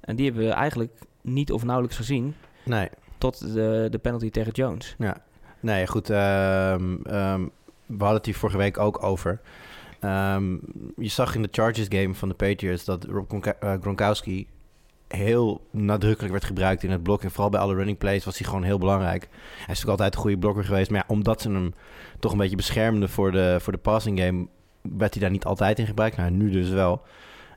[0.00, 0.92] En die hebben we eigenlijk
[1.26, 4.94] niet of nauwelijks gezien Nee, tot de, de penalty tegen Jones.
[4.98, 5.16] ja.
[5.60, 6.10] nee goed.
[6.10, 7.42] ehm, ehm,
[7.86, 9.40] we hadden het hier vorige week ook over.
[10.00, 10.52] Ehm,
[10.96, 14.46] je zag in de Chargers game van de Patriots dat Rob eh, Gronkowski
[15.08, 17.22] heel nadrukkelijk werd gebruikt in het blok.
[17.22, 19.22] En vooral bij alle running plays was hij gewoon heel belangrijk.
[19.30, 20.90] Hij is natuurlijk altijd een goede blokker geweest.
[20.90, 21.74] Maar ja, omdat ze hem
[22.18, 24.46] toch een beetje beschermden voor de, voor de passing game...
[24.82, 26.16] werd hij daar niet altijd in gebruikt.
[26.16, 27.02] Nou, nu dus wel.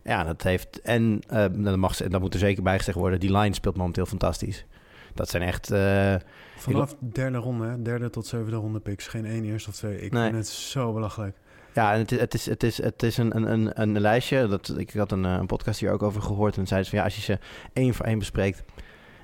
[0.03, 0.81] Ja, dat heeft...
[0.81, 3.19] En eh, dat, mag, dat moet er zeker bij gezegd worden.
[3.19, 4.65] Die line speelt momenteel fantastisch.
[5.13, 5.71] Dat zijn echt...
[5.71, 6.15] eh,
[6.57, 7.81] Vanaf derde ronde, hè?
[7.81, 9.07] derde tot zevende ronde picks.
[9.07, 10.01] Geen één eerste of twee.
[10.01, 10.23] Ik Nee.
[10.23, 11.35] vind het zo belachelijk.
[11.73, 14.47] Ja, en het is, het is, het is, het is een, een, een, een lijstje.
[14.47, 16.57] Dat, ik had een, eh, een podcast hier ook over gehoord.
[16.57, 17.39] En zeiden ze van ja, als je ze
[17.73, 18.63] één voor één bespreekt.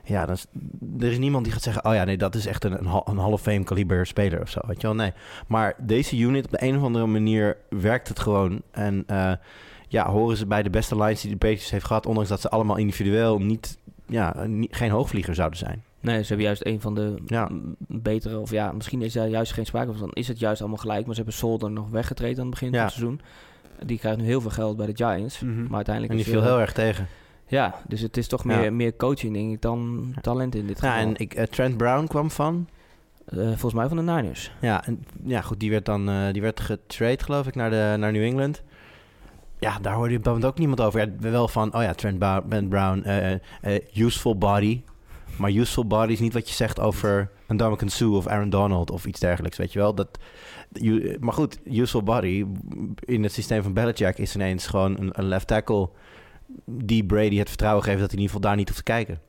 [0.03, 0.45] Ja, dan is,
[0.99, 3.07] er is niemand die gaat zeggen: Oh ja, nee, dat is echt een, een, hal-
[3.09, 4.59] een Hall of Fame kaliber speler of zo.
[4.67, 4.95] Weet je wel?
[4.95, 5.13] Nee.
[5.47, 8.61] Maar deze unit, op de een of andere manier, werkt het gewoon.
[8.71, 9.03] En
[9.95, 12.05] ja, horen ze bij de beste lines die de Patriots heeft gehad.
[12.05, 13.77] Ondanks dat ze allemaal individueel niet,
[14.07, 15.83] ja, niet, geen hoogvlieger zouden zijn.
[15.99, 17.49] Nee, ze hebben juist een van de Ja.
[17.87, 19.99] betere, of ja, misschien is daar juist geen sprake van.
[19.99, 22.67] Dan is het juist allemaal gelijk, maar ze hebben Solder nog weggetreden aan het begin
[22.71, 22.75] Ja.
[22.75, 23.21] van het seizoen.
[23.87, 25.63] Die krijgt nu heel veel geld bij de Giants, Mhm.
[25.63, 27.07] maar uiteindelijk En die viel eh, heel erg tegen.
[27.47, 28.57] Ja, dus het is toch Ja.
[28.57, 31.07] meer, meer coaching denk ik dan talent in dit Ja, geval.
[31.07, 32.67] en ik, eh, Trent Brown kwam van.
[33.25, 34.51] Eh, volgens mij van de Niners.
[34.61, 37.95] Ja, en, ja goed, die werd dan eh, die werd getrade, geloof ik, naar, de,
[37.99, 38.63] naar New England.
[39.65, 40.99] Ja, daar hoorde je op dat moment ook niemand over.
[40.99, 43.39] Ja, wel van, oh ja, Trent Ba- Ben Brown, eh, eh,
[43.93, 44.81] useful body.
[45.37, 48.91] Maar useful body is niet wat je zegt over een Dominican Sue of Aaron Donald
[48.91, 49.95] of iets dergelijks, weet je wel.
[49.95, 50.19] Dat,
[50.71, 52.45] you- maar goed, useful body
[52.99, 55.89] in het systeem van Belichick is ineens gewoon een, een left tackle
[56.65, 59.19] die Brady het vertrouwen geeft dat hij in ieder geval daar niet hoeft te kijken.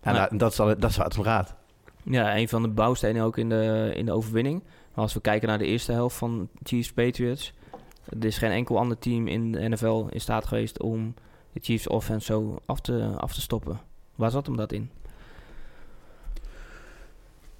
[0.00, 1.54] En dat, dat, is, al- dat is waar het om gaat.
[2.02, 4.62] Ja, een van de bouwstenen ook in de, in de overwinning.
[4.94, 7.52] Maar als we kijken naar de eerste helft van Chiefs Patriots,
[8.08, 11.14] er is geen enkel ander team in de NFL in staat geweest om
[11.52, 13.80] de Chiefs offense zo af te, af te stoppen.
[14.14, 14.90] Waar zat hem dat in?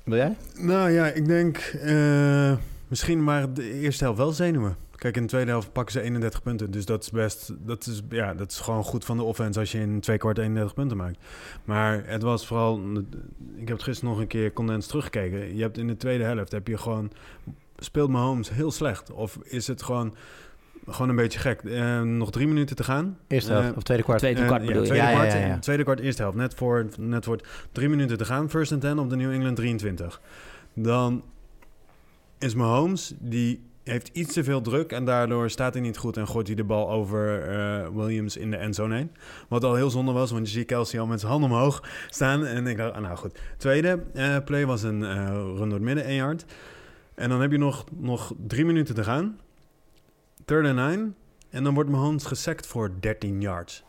[0.05, 0.37] Wil jij?
[0.59, 2.57] Nou ja, ik denk eh,
[2.89, 4.77] misschien maar de eerste helft wel zenuwen.
[4.97, 6.71] Kijk, in de tweede helft pakken ze 31 punten.
[6.71, 7.53] Dus dat is best.
[7.59, 10.39] Dat is, ja, dat is gewoon goed van de offense als je in twee kwart
[10.39, 11.19] 31 punten maakt.
[11.65, 12.81] Maar het was vooral.
[13.57, 15.57] Ik heb het gisteren nog een keer condens teruggekeken.
[15.57, 17.11] Je hebt in de tweede helft heb je gewoon.
[17.79, 19.13] Speelt Mahomes heel slecht?
[19.13, 20.15] Of is het gewoon.
[20.89, 21.63] Gewoon een beetje gek.
[21.63, 23.19] Eh, nog drie minuten te gaan.
[23.29, 24.19] Eerste helft Eh, of tweede kwart?
[24.19, 24.87] Tweede Eh, kwart bedoel je?
[24.89, 25.59] Tweede, Ja, ja, kwart, ja, ja.
[25.59, 26.37] tweede kwart, eerste helft.
[26.37, 27.39] Net voor, net voor
[27.73, 28.51] drie minuten te gaan.
[28.51, 30.21] First and ten op de New England 23.
[30.75, 31.25] Dan
[32.39, 34.93] is Mahomes, die heeft iets te veel druk...
[34.93, 38.51] en daardoor staat hij niet goed en gooit hij de bal over eh, Williams in
[38.51, 39.11] de endzone heen.
[39.49, 42.45] Wat al heel zonde was, want je ziet Kelsey al met zijn handen omhoog staan.
[42.47, 43.39] En ik dacht, ah, nou goed.
[43.57, 46.45] Tweede eh, play was een eh, run door het midden, 1 yard.
[47.17, 49.39] En dan heb je nog, nog drie minuten te gaan.
[50.45, 51.11] third and nine.
[51.51, 53.85] En dan wordt Mahomes gesackt voor 13 yards.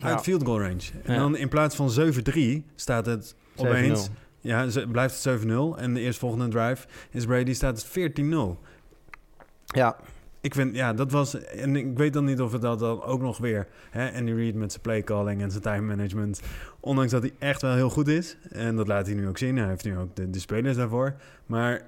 [0.00, 0.22] Uit Ja.
[0.22, 0.90] field goal range.
[1.02, 1.18] En Ja.
[1.18, 4.04] dan in plaats van 7-3 staat het opeens...
[4.04, 4.12] 7-0.
[4.40, 5.78] Ja, ze- blijft het 7-0.
[5.78, 8.58] En de eerstvolgende drive is Brady staat het 14-0.
[9.64, 9.96] Ja,
[10.40, 11.34] Ik vind, ja, dat was...
[11.44, 13.66] En ik weet dan niet of het dat dan ook nog weer...
[13.90, 16.40] Hè, Andy Reid met zijn playcalling en zijn time management...
[16.80, 18.36] Ondanks dat hij echt wel heel goed is.
[18.50, 19.56] En dat laat hij nu ook zien.
[19.56, 21.14] Hij heeft nu ook de, de spelers daarvoor.
[21.46, 21.82] Maar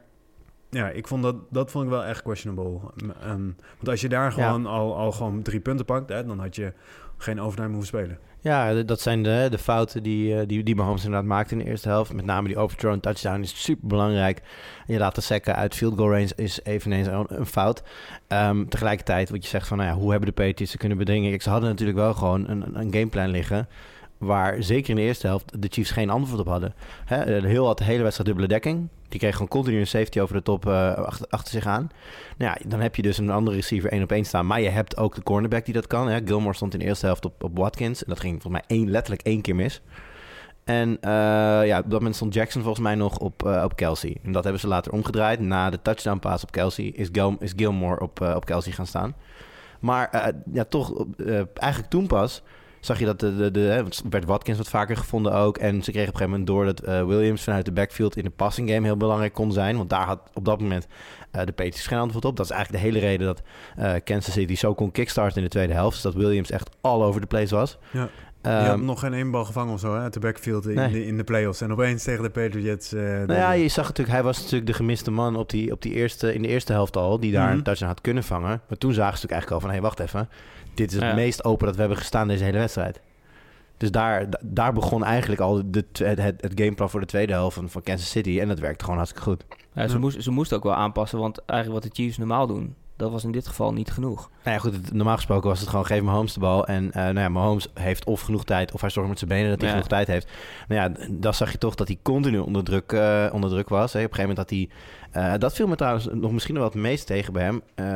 [0.77, 2.81] ja, ik vond dat, dat vond ik wel echt questionable.
[3.21, 3.45] Ehm,
[3.77, 6.09] want als je daar gewoon al, al gewoon drie punten pakt...
[6.09, 6.73] Hè, dan had je
[7.17, 8.19] geen overtime hoeven spelen.
[8.41, 11.71] Ja, dat zijn de, de fouten die, eh, die, die Mahomes inderdaad maakte in de
[11.71, 12.13] eerste helft.
[12.13, 14.43] Met name die overthrown touchdown is super belangrijk.
[14.87, 17.83] En je laten sekken uit field goal range is eveneens een, fout.
[18.27, 21.31] Ehm, tegelijkertijd, wat je zegt van, nou ja, hoe hebben de Patriots ze kunnen bedringen?
[21.31, 23.69] Kijk, ze hadden natuurlijk wel gewoon een, een gameplan liggen...
[24.19, 26.75] waar zeker in de eerste helft de Chiefs geen antwoord op hadden.
[27.05, 28.89] Hè, eh, heel had de hele wedstrijd dubbele dekking.
[29.09, 30.93] Die kreeg gewoon continu een safety over de top eh,
[31.29, 31.91] achter, zich aan.
[32.37, 34.47] Nou ja, dan heb je dus een andere receiver één op één staan.
[34.47, 36.09] Maar je hebt ook de cornerback die dat kan.
[36.09, 36.21] Hè.
[36.25, 38.05] Gilmore stond in de eerste helft op, op Watkins.
[38.05, 39.83] En dat ging volgens mij één, letterlijk één keer mis.
[40.65, 41.11] En eh,
[41.67, 44.17] ja, op dat moment stond Jackson volgens mij nog op, op Kelsey.
[44.23, 45.41] En dat hebben ze later omgedraaid.
[45.41, 49.15] Na de touchdown pass op Kelsey is, is Gilmore op, op Kelsey gaan staan.
[49.81, 51.05] Maar ja, toch,
[51.55, 52.43] eigenlijk toen pas
[52.87, 55.59] zag je dat de, de, de, werd Watkins wat vaker gevonden ook.
[55.59, 58.25] En ze kregen op een gegeven moment door dat eh, Williams vanuit de backfield in
[58.25, 59.77] de passing game heel belangrijk kon zijn.
[59.77, 60.87] Want daar had op dat moment
[61.31, 62.37] eh, de Patriots geen antwoord op.
[62.37, 63.43] Dat is eigenlijk de hele reden dat
[63.77, 65.93] eh, Kansas City zo kon kickstarten in de tweede helft.
[65.93, 67.79] Dus dat Williams echt all over the place was.
[67.91, 68.09] Ja.
[68.47, 70.75] Ehm, je had nog geen één bal gevangen of zo hè, uit de backfield in,
[70.75, 70.93] Nee.
[70.93, 71.61] de, in de playoffs.
[71.61, 72.93] En opeens tegen de Patriots...
[72.93, 75.83] eh, Nou ja, je zag natuurlijk, hij was natuurlijk de gemiste man op die, op
[75.83, 77.57] die eerste, in de eerste helft al, die daar Mhm.
[77.57, 78.61] een touchdown had kunnen vangen.
[78.69, 80.29] Maar toen zagen ze natuurlijk eigenlijk al van, hé, wacht even,
[80.75, 81.15] dit is het Ja.
[81.15, 83.01] meest open dat we hebben gestaan deze hele wedstrijd.
[83.77, 87.33] Dus daar, da- daar begon eigenlijk al de, het, het, het gameplan voor de tweede
[87.33, 88.41] helft van, van Kansas City.
[88.41, 89.45] En dat werkte gewoon hartstikke goed.
[89.73, 92.75] Ja, ze, moest, ze moesten ook wel aanpassen, want eigenlijk wat de Chiefs normaal doen,
[92.97, 94.31] dat was in dit geval niet genoeg.
[94.45, 96.67] Nou ja, goed, het- normaal gesproken was het gewoon geef Mahomes de bal.
[96.67, 99.49] En eh nou ja, Mahomes heeft of genoeg tijd, of hij zorgt met zijn benen
[99.51, 99.75] dat hij Ja.
[99.75, 100.29] genoeg tijd heeft.
[100.69, 103.93] Nou ja, dan zag je toch dat hij continu onder druk, eh, onder druk was.
[103.93, 103.99] Hè.
[104.05, 104.51] Op een gegeven moment had
[105.13, 105.33] hij...
[105.33, 107.63] eh, dat viel me trouwens nog misschien wel het meest tegen bij hem.
[107.75, 107.91] Eh, op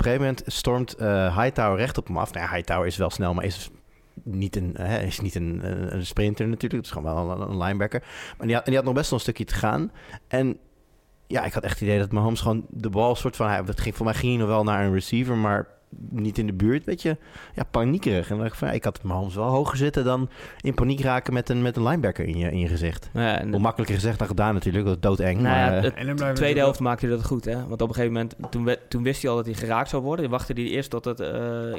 [0.00, 2.32] een gegeven moment stormt eh Hightower recht op hem af.
[2.32, 3.70] Nou ja, Hightower is wel snel, maar is
[4.22, 5.60] niet een, hè, is niet een,
[5.94, 6.72] een- sprinter natuurlijk.
[6.72, 8.02] Het is gewoon wel een, een linebacker.
[8.38, 9.90] Maar die had, en die had nog best wel een stukje te gaan.
[10.28, 10.58] En
[11.26, 13.48] ja, ik had echt het idee dat Mahomes gewoon de bal soort van...
[13.48, 15.75] Hij, ging, voor mij ging hij nog wel naar een receiver, maar
[16.10, 16.84] niet in de buurt.
[16.84, 17.16] Weet je,
[17.54, 18.22] ja, paniekerig.
[18.24, 20.28] En dan dacht ik van, ik had Mahomes wel hoger zitten dan
[20.60, 23.10] in paniek raken met een, met een linebacker in je, in je gezicht.
[23.12, 25.40] Nou ja, en Hoe makkelijker gezegd dan gedaan natuurlijk, dat is doodeng.
[25.40, 27.66] Nou maar, eh, het- En De tweede helft maakte hij dat goed, hè?
[27.68, 30.02] Want op een gegeven moment, toen, we- toen wist hij al dat hij geraakt zou
[30.02, 30.22] worden.
[30.22, 31.74] Dan wachtte hij eerst tot, het, eh,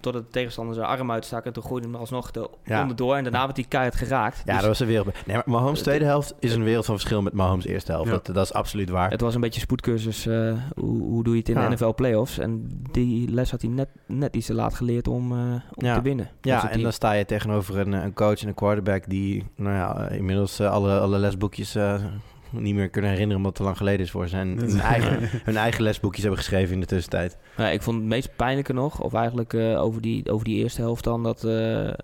[0.00, 1.44] tot het tegenstander zijn arm uitstak.
[1.44, 2.80] En toen gooide hij hem alsnog er Ja.
[2.82, 3.16] onderdoor.
[3.16, 4.36] En daarna werd hij keihard geraakt.
[4.36, 5.06] ja, Dus dat was een wereld.
[5.26, 8.06] Nee, maar Mahomes tweede helft is een wereld van verschil met Mahomes eerste helft.
[8.10, 8.12] Ja.
[8.22, 9.10] Dat, dat is absoluut waar.
[9.10, 10.26] Het was een beetje spoedcursus.
[10.26, 11.68] eh, hoe, hoe doe je het in Ja.
[11.68, 12.38] de NFL playoffs?
[12.38, 15.38] En die les had hij net, net iets te laat geleerd om, eh,
[15.74, 15.94] om Ja.
[15.94, 16.28] te winnen.
[16.40, 19.74] Ja, zijn en dan sta je tegenover een, een coach en een quarterback die nou
[19.76, 22.04] ja, eh, inmiddels eh, alle, alle lesboekjes eh,
[22.52, 24.36] niet meer kunnen herinneren omdat het te lang geleden is voor ze.
[24.36, 27.36] En hun eigen, hun eigen lesboekjes hebben geschreven in de tussentijd.
[27.56, 30.80] Ja, ik vond het meest pijnlijke nog, of eigenlijk eh, over, die, over die eerste
[30.80, 31.94] helft dan, dat eh, eh,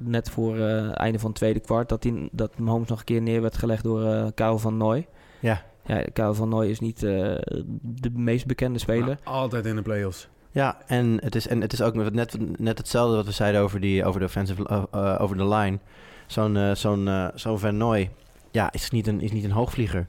[0.00, 3.22] net voor het einde van het tweede kwart, dat, die, dat Mahomes nog een keer
[3.22, 5.06] neer werd gelegd door eh Karel van Nooy.
[5.40, 5.62] Ja.
[5.86, 7.34] Ja, Karel van Nooy is niet eh,
[7.82, 9.18] de meest bekende speler.
[9.24, 10.28] Maar altijd in de playoffs.
[10.52, 13.80] Ja, en het is, en het is ook net, net hetzelfde wat we zeiden over,
[13.80, 15.78] die, over de offensive eh, eh, over de line.
[16.26, 18.10] Zo'n eh, zo'n zo'n Van Nooy,
[18.50, 20.06] ja, is niet, een, is niet een hoogvlieger.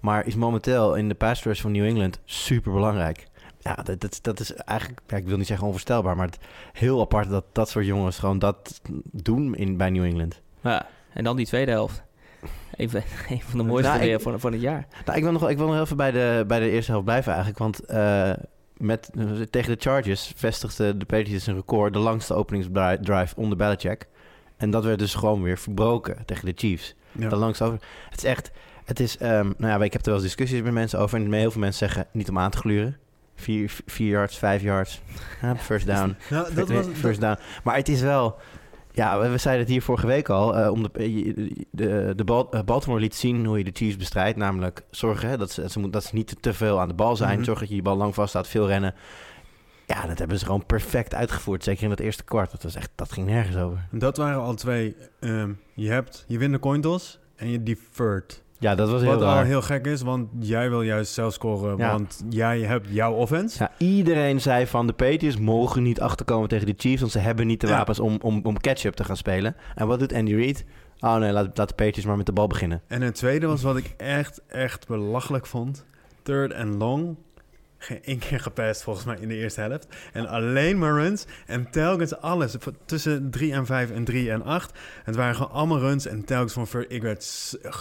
[0.00, 3.26] Maar is momenteel in de pass rush van New England super belangrijk.
[3.58, 6.38] Ja, dat, dat, dat is eigenlijk, ja, ik wil niet zeggen onvoorstelbaar, maar het,
[6.72, 8.80] heel apart dat dat soort jongens gewoon dat
[9.12, 10.40] doen in, bij New England.
[10.60, 12.02] Ja, en dan die tweede helft.
[12.76, 14.86] Even, een van de mooiste Nou, ik- van, van het jaar.
[15.04, 17.32] Nou, ik wil nog, ik wil nog even bij de, bij de eerste helft blijven
[17.32, 17.58] eigenlijk.
[17.58, 17.80] Want
[18.76, 19.10] met,
[19.50, 21.92] tegen de Chargers vestigde de Patriots een record.
[21.92, 24.06] De langste openingsdrive onder Belichick.
[24.56, 26.94] En dat werd dus gewoon weer verbroken tegen de Chiefs.
[27.12, 27.28] Ja.
[27.28, 27.80] De langste over.
[28.10, 28.50] Het is echt...
[28.84, 31.18] Het is, ehm, nou ja, ik heb er wel eens discussies met mensen over.
[31.18, 32.96] En heel veel mensen zeggen niet om aan te gluren.
[33.34, 35.00] Vier, vier yards, vijf yards.
[35.56, 36.16] First down.
[36.30, 37.38] Nou, dat was, first down.
[37.64, 38.38] Maar het is wel...
[38.94, 40.56] Ja, we, we zeiden het hier vorige week al.
[40.56, 40.90] eh, om de,
[41.70, 44.38] de, de, eh, Baltimore liet zien hoe je de Chiefs bestrijdt.
[44.38, 47.16] Namelijk zorgen hè, dat, ze, ze, moet- dat ze niet te veel aan de bal
[47.16, 47.34] zijn.
[47.36, 47.44] Mhm.
[47.44, 48.94] Zorg dat je je bal lang vaststaat, veel rennen.
[49.86, 51.64] Ja, dat hebben ze gewoon perfect uitgevoerd.
[51.64, 52.50] Zeker in het eerste kwart.
[52.50, 53.86] Dat, was echt, dat ging nergens over.
[53.90, 54.96] dat waren al twee.
[55.20, 58.42] ehm, je, hebt, je wint de coin toss en je deferred.
[58.62, 61.76] Ja, dat was heel Wat al heel gek is, want jij wil juist zelf scoren.
[61.76, 61.90] Ja.
[61.90, 63.58] Want jij hebt jouw offense.
[63.62, 67.00] Ja, iedereen zei van de Patriots mogen niet achterkomen tegen de Chiefs.
[67.00, 67.76] Want ze hebben niet de Ja.
[67.76, 69.56] wapens om, om, om catch-up te gaan spelen.
[69.74, 70.64] En wat doet Andy Reid?
[71.00, 72.82] Oh nee, laat, laat de Patriots maar met de bal beginnen.
[72.86, 75.84] En het tweede was wat ik echt, echt belachelijk vond.
[76.22, 77.16] Third and long.
[77.82, 79.86] Geen één keer gepast volgens mij in de eerste helft.
[80.12, 81.26] En alleen maar runs.
[81.46, 82.56] En telkens alles.
[82.84, 84.78] Tussen 3 en 5 en 3 en 8.
[85.04, 86.06] Het waren gewoon allemaal runs.
[86.06, 87.22] En telkens van Ver, ik werd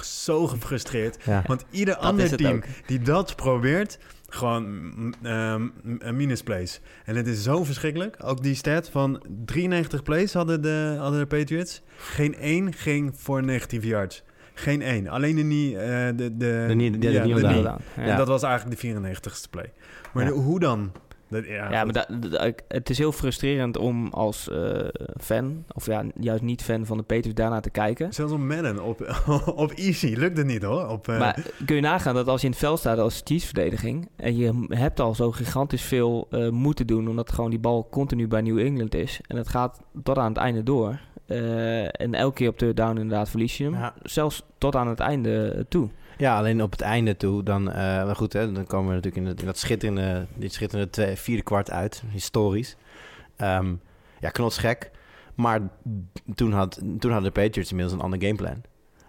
[0.04, 1.18] zo gefrustreerd.
[1.26, 1.44] Ja.
[1.46, 2.64] Want ieder Dat ander team ook.
[2.86, 3.98] die dat probeert,
[4.30, 4.64] gewoon
[4.96, 5.68] mm, ehm,
[6.00, 6.82] een minus plays.
[7.06, 8.16] En het is zo verschrikkelijk.
[8.24, 11.82] Ook die stat van 93 plays hadden de, hadden de Patriots.
[11.98, 14.24] Geen één ging voor negatieve yards.
[14.54, 15.08] Geen één.
[15.08, 15.76] Alleen de niet...
[15.76, 17.78] eh, de, de, De nie- ja.
[17.96, 18.04] Ja.
[18.12, 19.72] En dat was eigenlijk de 94ste play.
[20.14, 20.32] Maar Ja.
[20.32, 20.92] hoe dan?
[21.30, 24.88] Dat, ja, maar da- da- ik- het is heel frustrerend om als eh,
[25.22, 28.14] fan, of ja, juist niet fan van de Patriots, daarna te kijken.
[28.14, 29.24] Zelfs op Madden, op,
[29.56, 30.88] op Easy, lukt het niet hoor.
[30.88, 34.10] Op, eh, Maar kun je nagaan dat als je in het veld staat als Chiefs-verdediging...
[34.16, 37.08] en je hebt al zo gigantisch veel eh, moeten doen...
[37.08, 39.20] omdat gewoon die bal continu bij New England is...
[39.28, 41.00] en het gaat tot aan het einde door...
[41.26, 43.74] eh, en elke keer op de down inderdaad verlies je hem.
[43.74, 43.94] Ja.
[44.04, 45.90] Zelfs tot aan het einde toe.
[46.22, 49.46] Ja, alleen op het einde toe, dan, maar goed, hè, dan komen we natuurlijk in,
[49.46, 52.76] dat schitterende, dit schitterende twee, vierde kwart uit, historisch.
[53.36, 53.76] Ehm,
[54.20, 54.92] ja, knotsgek.
[55.36, 55.62] Maar
[56.36, 58.62] toen, had, toen hadden de Patriots inmiddels een ander gameplan.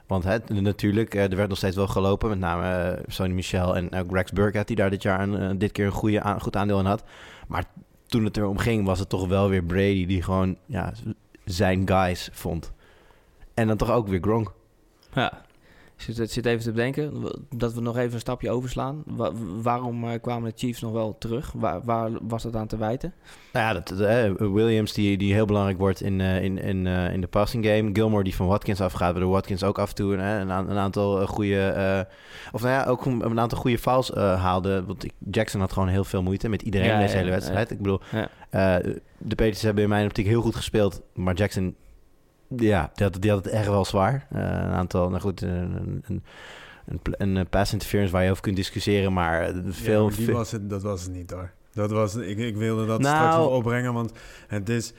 [0.07, 2.29] Want hè, natuurlijk, eh, er werd nog steeds wel gelopen.
[2.29, 4.67] Met name eh, Sonny Michel en ook Rex Burkhead...
[4.67, 7.05] die daar dit jaar een, dit keer een goede goed aandeel in had.
[7.49, 7.65] Maar
[8.07, 10.07] toen het erom ging, was het toch wel weer Brady...
[10.07, 10.93] die gewoon ja,
[11.45, 12.73] zijn guys vond.
[13.55, 14.53] En dan toch ook weer Gronk.
[15.13, 15.43] Ja.
[16.09, 17.13] Ik zit, zit even te bedenken
[17.57, 19.03] dat we nog even een stapje overslaan.
[19.07, 21.53] Wa- waarom eh, kwamen de Chiefs nog wel terug?
[21.53, 23.15] Waar, waar was dat aan te wijten?
[23.53, 27.21] Nou ja, dat, eh, Williams die, die heel belangrijk wordt in, eh, in, in, in
[27.21, 27.91] de passing game.
[27.93, 30.77] Gilmore die van Watkins afgaat, waardoor Watkins ook af en toe een, een, a- een
[30.79, 32.07] aantal goede...
[32.53, 34.85] of nou ja, ook een, een aantal goede fouls haalde.
[34.85, 37.37] Want Jackson had gewoon heel veel moeite met iedereen Ja, in deze ja, hele ja.
[37.37, 37.71] wedstrijd.
[37.71, 38.01] Ik bedoel,
[39.19, 41.01] de Peters hebben in mijn optiek heel goed gespeeld.
[41.15, 41.75] Maar Jackson,
[42.57, 44.27] ja, die had, die had het echt wel zwaar.
[44.31, 46.23] Eh, een aantal, nou goed, een, een,
[46.87, 49.13] een, een, eh, pass interference waar je over kunt discussiëren.
[49.13, 50.11] Maar eh, Ja, veel...
[50.19, 51.51] maar was het, dat was het niet hoor.
[51.73, 54.13] Dat was, ik, ik wilde dat Nou- straks nog opbrengen, want
[54.49, 54.93] het is,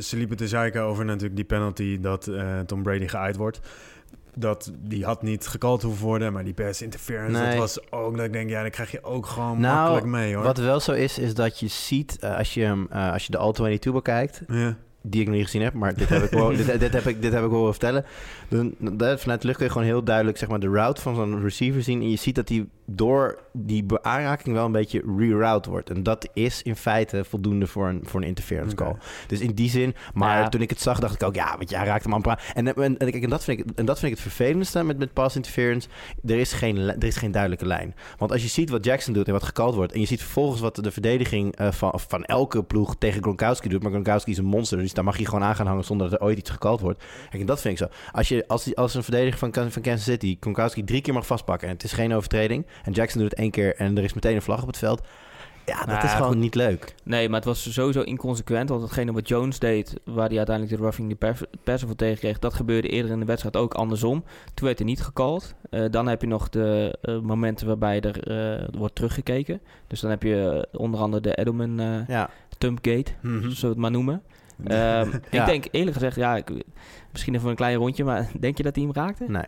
[0.00, 2.30] ze liepen te zeiken over natuurlijk die penalty dat
[2.66, 3.60] Tom Brady geëid wordt.
[4.34, 8.24] Dat, die had niet gekald hoeven worden, maar die pass interference, dat was ook, dat
[8.26, 10.44] ik denk, ja, dan krijg je ook gewoon Nou, makkelijk mee hoor.
[10.44, 13.92] Wat wel zo is, is dat je ziet, als, je, hem, als je de All-22
[13.92, 14.76] bekijkt, Ja.
[15.02, 17.22] Die ik nog niet gezien heb, maar dit heb ik, wel, dit, dit heb ik,
[17.22, 18.04] dit heb ik horen vertellen.
[19.18, 21.82] Vanuit de lucht kun je gewoon heel duidelijk zeg maar, de route van zo'n receiver
[21.82, 22.00] zien.
[22.00, 25.90] En je ziet dat hij door die aanraking wel een beetje reroute wordt.
[25.90, 28.94] En dat is in feite voldoende voor een, voor een interference call.
[29.26, 30.48] Dus in die zin, maar Ja.
[30.48, 32.22] toen ik het zag, dacht ik ook, ja, want jij raakt hem aan.
[32.54, 35.12] En, en, en, en, dat vind ik, en dat vind ik het vervelendste met, met
[35.12, 35.88] pass interference.
[36.26, 37.94] Er is, geen, er is geen duidelijke lijn.
[38.18, 39.92] Want als je ziet wat Jackson doet en wat gekald wordt...
[39.92, 43.82] en je ziet vervolgens wat de verdediging eh, van, van elke ploeg tegen Gronkowski doet...
[43.82, 45.84] maar Gronkowski is een monster, dus daar mag je gewoon aan gaan hangen...
[45.84, 47.04] zonder dat er ooit iets gekald wordt.
[47.30, 47.94] En dat vind ik zo.
[48.12, 51.26] Als, je, als, die- als een verdediger van, van Kansas City Gronkowski drie keer mag
[51.26, 51.68] vastpakken...
[51.68, 52.66] en het is geen overtreding...
[52.84, 55.06] en Jackson doet het één keer en er is meteen een vlag op het veld...
[55.66, 56.36] ja, dat Nou is gewoon goed.
[56.40, 56.94] niet leuk.
[57.04, 58.68] Nee, maar het was sowieso inconsequent.
[58.68, 62.38] Want hetgene wat Jones deed, waar hij uiteindelijk de roughing the pass- passer voor tegenkreeg...
[62.38, 64.24] dat gebeurde eerder in de wedstrijd ook andersom.
[64.54, 65.54] Toen werd hij niet gecalled.
[65.70, 68.22] Eh, dan heb je nog de eh, momenten waarbij er
[68.58, 69.60] eh, wordt teruggekeken.
[69.86, 74.22] Dus dan heb je onder andere de Edelman Ja, Tumpgate, zullen we het maar noemen.
[74.64, 75.40] Ehm, Ja.
[75.40, 76.50] Ik denk eerlijk gezegd, ja, ik,
[77.12, 78.04] misschien even een klein rondje...
[78.04, 79.24] maar denk je dat hij hem raakte?
[79.28, 79.42] nee.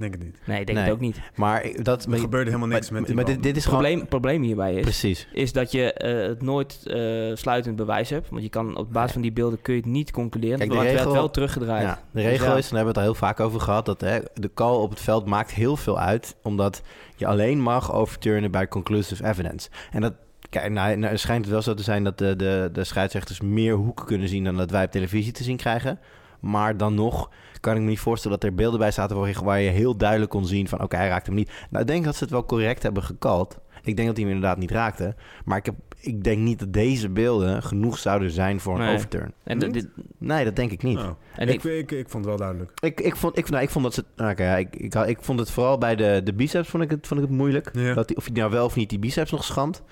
[0.00, 0.36] Denk het niet.
[0.44, 0.86] Nee, ik denk Nee.
[0.86, 1.20] het ook niet.
[1.34, 2.04] Maar ik- dat...
[2.10, 3.84] Er gebeurde helemaal niks maar, met die maar dit, dit is Het gewoon...
[3.86, 4.80] probleem, probleem hierbij is...
[4.82, 5.28] Precies.
[5.32, 6.96] is dat je eh, het nooit eh,
[7.34, 8.28] sluitend bewijs hebt.
[8.30, 10.58] Want je kan op basis van die beelden kun je het niet concluderen.
[10.58, 11.82] Kijk, de maar het werd regel- wel teruggedraaid.
[11.82, 12.56] Ja, de Dus regel ja.
[12.56, 14.76] is, en daar hebben we het al heel vaak over gehad, dat hè, de call
[14.76, 16.82] op het veld maakt heel veel uit, omdat
[17.16, 19.68] je alleen mag overturnen bij conclusive evidence.
[19.90, 20.12] En dat,
[20.50, 23.74] kijk, nou, nou schijnt het wel zo te zijn dat de, de, de scheidsrechters meer
[23.74, 25.98] hoeken kunnen zien dan dat wij op televisie te zien krijgen.
[26.40, 29.70] Maar dan nog kan ik me niet voorstellen dat er beelden bij zaten waar je,
[29.70, 31.52] heel duidelijk kon zien van oké, hij raakt hem niet.
[31.70, 33.58] Nou, ik denk dat ze het wel correct hebben gekald.
[33.82, 35.14] Ik denk dat hij hem inderdaad niet raakte.
[35.44, 38.94] Maar ik, heb, ik denk niet dat deze beelden genoeg zouden zijn voor een Nee.
[38.94, 39.32] overturn.
[39.44, 39.72] En, Niet?
[39.72, 39.86] dit,
[40.18, 40.98] Nee, dat denk ik niet.
[40.98, 41.08] Oh.
[41.34, 42.72] en ik, ik, ik, ik vond het wel duidelijk.
[42.80, 44.04] Ik, ik, vond, ik, nou, ik vond dat ze.
[44.16, 47.20] nou, ik, ik, ik vond het vooral bij de, de biceps vond ik het, vond
[47.20, 47.70] ik het moeilijk.
[47.72, 47.94] Ja.
[47.94, 49.82] Dat die, of hij nou wel of niet die biceps nog schandt.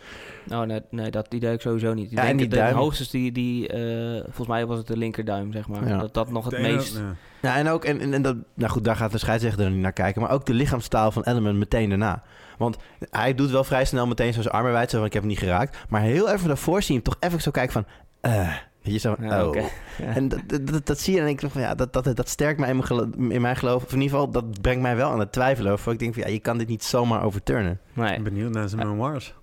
[0.51, 2.11] oh, nee, nee, dat idee ik sowieso niet.
[2.11, 2.77] Ik Ja, en denk die dat de duim.
[2.77, 5.89] hoogstens die, die eh, volgens mij was het de linkerduim, zeg maar.
[5.89, 5.99] Ja.
[5.99, 6.97] Dat dat nog het De meest...
[6.97, 7.15] ja.
[7.43, 9.83] Ja, en ook, en, en, en dat, nou goed, daar gaat de scheidsrechter dan niet
[9.83, 10.23] naar kijken.
[10.23, 12.23] Maar ook de lichaamstaal van Edelman meteen daarna.
[12.59, 12.77] Want
[13.11, 15.31] hij doet wel vrij snel meteen zo zijn armen wijd, zo van ik heb hem
[15.31, 15.77] niet geraakt.
[15.89, 17.85] Maar heel even daarvoor zie je hem toch even zo kijken van,
[18.21, 18.49] eh,
[18.83, 19.49] weet je zo, van, Ja, oh.
[19.49, 19.59] oké.
[19.99, 20.15] Ja.
[20.15, 22.29] En dat, dat, dat, dat zie je en ik denk van ja, dat, dat, dat
[22.29, 23.85] sterkt mij in mijn, gelo- in mijn geloof.
[23.85, 25.93] Of in ieder geval, dat brengt mij wel aan het twijfelen over.
[25.93, 27.73] Ik denk van ja, je kan dit niet zomaar overturnen.
[27.73, 28.13] Ik Nee.
[28.15, 28.87] ben benieuwd naar zijn Ja.
[28.87, 29.35] memoirs.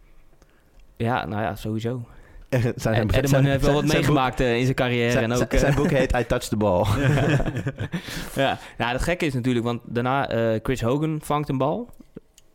[0.97, 2.01] Ja, nou ja, sowieso.
[2.49, 4.75] Zijn, En zijn- Edelman zijn- heeft wel wat zijn- zijn boek- meegemaakt eh, in zijn
[4.75, 5.12] carrière.
[5.12, 6.86] Zijn, en ook, zijn- eh, zijn boek heet I Touched the Ball.
[8.36, 8.58] ja.
[8.78, 11.89] ja, het gekke is natuurlijk, want daarna eh, Chris Hogan vangt een bal.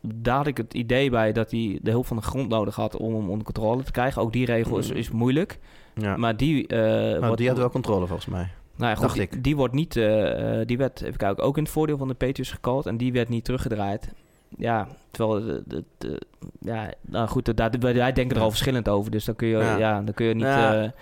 [0.01, 2.97] Daar had ik het idee bij dat hij de hulp van de grond nodig had
[2.97, 4.21] om hem onder controle te krijgen.
[4.21, 5.59] Ook die regel is, is moeilijk.
[5.95, 6.17] Ja.
[6.17, 8.47] Maar die, eh, Nou, wordt- die had wel controle volgens mij.
[8.75, 9.43] nou ja, goed, dacht die, ik.
[9.43, 12.13] die wordt niet, eh, eh, die werd even kijken, ook in het voordeel van de
[12.13, 14.13] Patriots gekald en die werd niet teruggedraaid.
[14.57, 16.21] Ja, terwijl, de, de, de-
[16.59, 19.77] ja, nou goed, daar, wij denken er al verschillend over, dus dan kun je, Ja.
[19.77, 20.01] ja.
[20.01, 20.43] dan kun je niet...
[20.43, 20.93] Ja,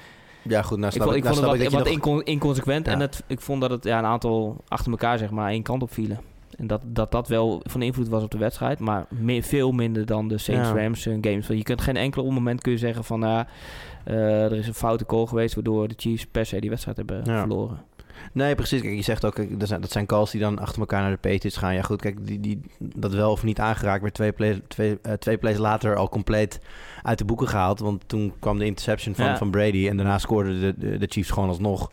[0.44, 2.86] Ja, goed, nou ik vond, ik, ik nou vond het wat, wat nog- incon- inconsequent
[2.86, 2.92] Ja.
[2.92, 5.82] en het, ik vond dat het ja, een aantal achter elkaar zeg maar één kant
[5.82, 6.20] op vielen.
[6.60, 10.06] En dat, dat dat wel van invloed was op de wedstrijd, maar meer, veel minder
[10.06, 10.76] dan de Saints Ja.
[10.76, 11.48] Rams eh, games.
[11.48, 13.42] Want je kunt geen enkel moment kun je zeggen van eh,
[14.44, 17.40] er is een foute call geweest waardoor de Chiefs per se die wedstrijd hebben Ja.
[17.40, 17.82] verloren.
[18.34, 18.82] Nee, precies.
[18.82, 21.12] Kijk, je zegt ook, kijk, dat zijn, dat zijn calls die dan achter elkaar naar
[21.12, 21.74] de Patriots gaan.
[21.74, 25.14] Ja, goed, kijk, die, die, dat wel of niet aangeraakt werd twee, play, twee, eh,
[25.14, 26.60] twee plays later al compleet
[27.04, 27.80] uit de boeken gehaald.
[27.80, 29.38] Want toen kwam de interception van, Ja.
[29.38, 31.92] van Brady en daarna scoorden de, de, de Chiefs gewoon alsnog.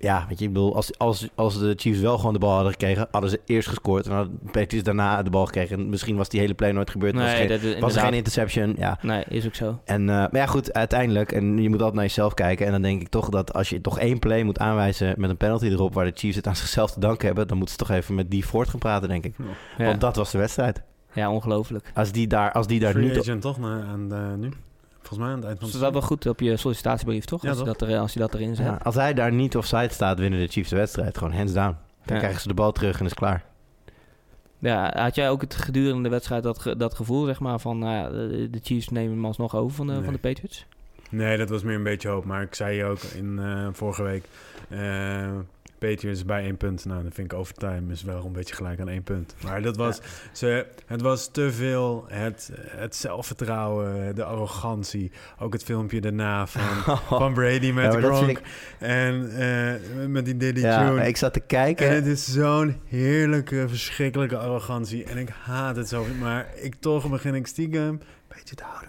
[0.00, 2.72] Ja, weet je, ik bedoel, als, als, als de Chiefs wel gewoon de bal hadden
[2.72, 5.78] gekregen, hadden ze eerst gescoord en hadden de Patriots daarna de bal gekregen.
[5.78, 7.14] En misschien was die hele play nooit gebeurd.
[7.14, 8.98] was er geen, dat, was er geen interception, ja.
[9.02, 9.78] Nee, is ook zo.
[9.84, 12.66] En, eh, maar ja, goed, uiteindelijk, en je moet altijd naar jezelf kijken.
[12.66, 15.36] En dan denk ik toch dat als je toch één play moet aanwijzen met een
[15.36, 17.96] penalty erop, waar de Chiefs het aan zichzelf te danken hebben, dan moeten ze toch
[17.96, 19.34] even met die Ford gaan praten, denk ik.
[19.78, 20.82] Ja, Want dat was de wedstrijd.
[21.12, 21.90] ja ongelooflijk.
[21.94, 23.18] Als die daar, als die daar Free niet.
[23.18, 24.48] agent toch na, aan de, nu?
[25.08, 27.42] Volgens mij aan het eind van het dat wel goed op je sollicitatiebrief, toch?
[27.42, 27.76] Ja, als, je toch?
[27.76, 28.66] dat er, als je dat erin zet.
[28.66, 31.18] Ja, als hij daar niet offside staat, winnen de Chiefs de wedstrijd.
[31.18, 31.76] Gewoon hands down.
[32.04, 32.18] Dan Ja.
[32.18, 33.44] krijgen ze de bal terug en is klaar.
[34.58, 37.78] Ja, had jij ook het gedurende de wedstrijd dat, ge- dat gevoel, zeg maar, van
[37.78, 40.02] nou ja, de, de Chiefs nemen hem alsnog over van de, Nee.
[40.02, 40.66] van de Patriots?
[41.10, 42.24] Nee, dat was meer een beetje hoop.
[42.24, 44.24] Maar ik zei je ook in eh, vorige week...
[44.68, 45.28] eh
[45.78, 46.84] Patriots bij één punt.
[46.84, 49.34] Nou, dan vind ik overtime is wel een beetje gelijk aan één punt.
[49.44, 50.00] Maar dat was,
[50.32, 52.04] ze, het was te veel.
[52.08, 55.12] Het, het zelfvertrouwen, de arrogantie.
[55.38, 58.28] Ook het filmpje daarna van, van Brady met Ja, Gronk.
[58.28, 58.42] ik-
[58.78, 61.94] En eh, met die Diddy Ja, ik zat te En kijken.
[61.94, 65.04] het is zo'n heerlijke, verschrikkelijke arrogantie.
[65.04, 66.04] En ik haat het zo.
[66.20, 68.88] Maar ik toch begin ik stiekem een beetje te houden.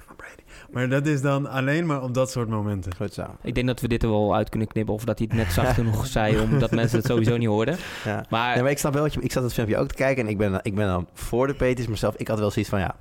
[0.72, 2.96] Maar dat is dan alleen maar op dat soort momenten.
[2.96, 3.26] Goed zo.
[3.42, 5.54] Ik denk dat we dit er wel uit kunnen knippen, of dat hij het net
[5.54, 7.78] zacht genoeg zei, omdat mensen het sowieso niet hoorden.
[8.06, 8.26] Ja.
[8.30, 9.22] Maar, Nee, maar ik snap wel wat je...
[9.22, 11.54] Ik zat het filmpje ook te kijken en ik ben, ik ben dan voor de
[11.54, 12.96] Patriots, maar zelf, ik had wel zoiets van, ja...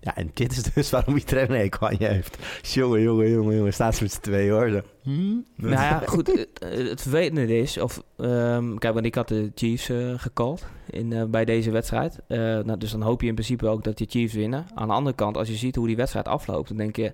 [0.00, 2.38] Ja, en dit is dus waarom iedereen een hekel aan je heeft.
[2.62, 3.72] Jongen, jongen, jongen, jongen.
[3.72, 4.70] Staat ze met z'n tweeën, hoor.
[4.70, 4.80] Zo.
[5.54, 6.48] nou ja, goed, het,
[6.88, 11.24] het vervelende is, of, ehm, kijk, want ik had de Chiefs eh gecalled in, eh,
[11.24, 12.18] bij deze wedstrijd.
[12.26, 14.66] Eh, nou, dus dan hoop je in principe ook dat de Chiefs winnen.
[14.74, 17.12] Aan de andere kant, als je ziet hoe die wedstrijd afloopt, dan denk je,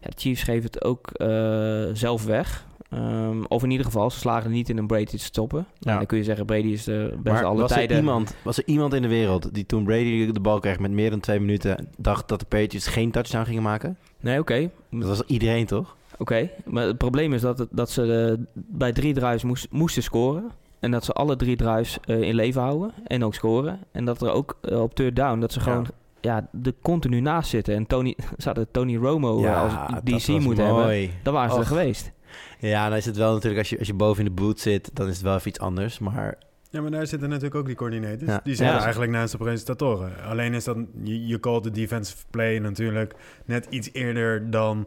[0.00, 2.66] ja, de Chiefs geven het ook eh, zelf weg.
[2.90, 5.58] Ehm, of in ieder geval, ze slagen er niet in een Brady te stoppen.
[5.58, 5.74] Ja.
[5.80, 7.96] Nou, dan kun je zeggen, Brady is de beste Maar alle was er, tijden.
[7.96, 11.10] iemand, was er iemand in de wereld die toen Brady de bal kreeg met meer
[11.10, 11.88] dan twee minuten...
[11.98, 13.96] dacht dat de Patriots geen touchdown gingen maken?
[14.20, 14.70] Nee, oké.
[14.90, 15.96] Dat was iedereen, toch?
[16.18, 20.02] Oké, maar het probleem is dat, het- dat ze eh, bij drie drives moest, moesten
[20.02, 20.50] scoren.
[20.80, 23.78] En dat ze alle drie drives eh, in leven houden en ook scoren.
[23.92, 25.64] En dat er ook eh, op third down, dat ze Ja.
[25.64, 25.86] gewoon
[26.20, 27.74] ja, er continu naast zitten.
[27.74, 29.72] En Tony, ze hadden Tony Romo als
[30.04, 31.10] DC moeten hebben.
[31.22, 32.12] Dan waren ze er geweest.
[32.58, 34.90] Ja, dan is het wel natuurlijk, als je, als je boven in de boot zit,
[34.92, 35.98] dan is het wel even iets anders.
[35.98, 36.34] Maar
[36.70, 38.30] Ja, maar daar zitten natuurlijk ook die coördinators.
[38.30, 38.40] Ja.
[38.44, 38.82] Die zitten Ja.
[38.82, 40.12] eigenlijk naast de presentatoren.
[40.24, 44.86] Alleen is dan, je, je called de defensive play natuurlijk net iets eerder dan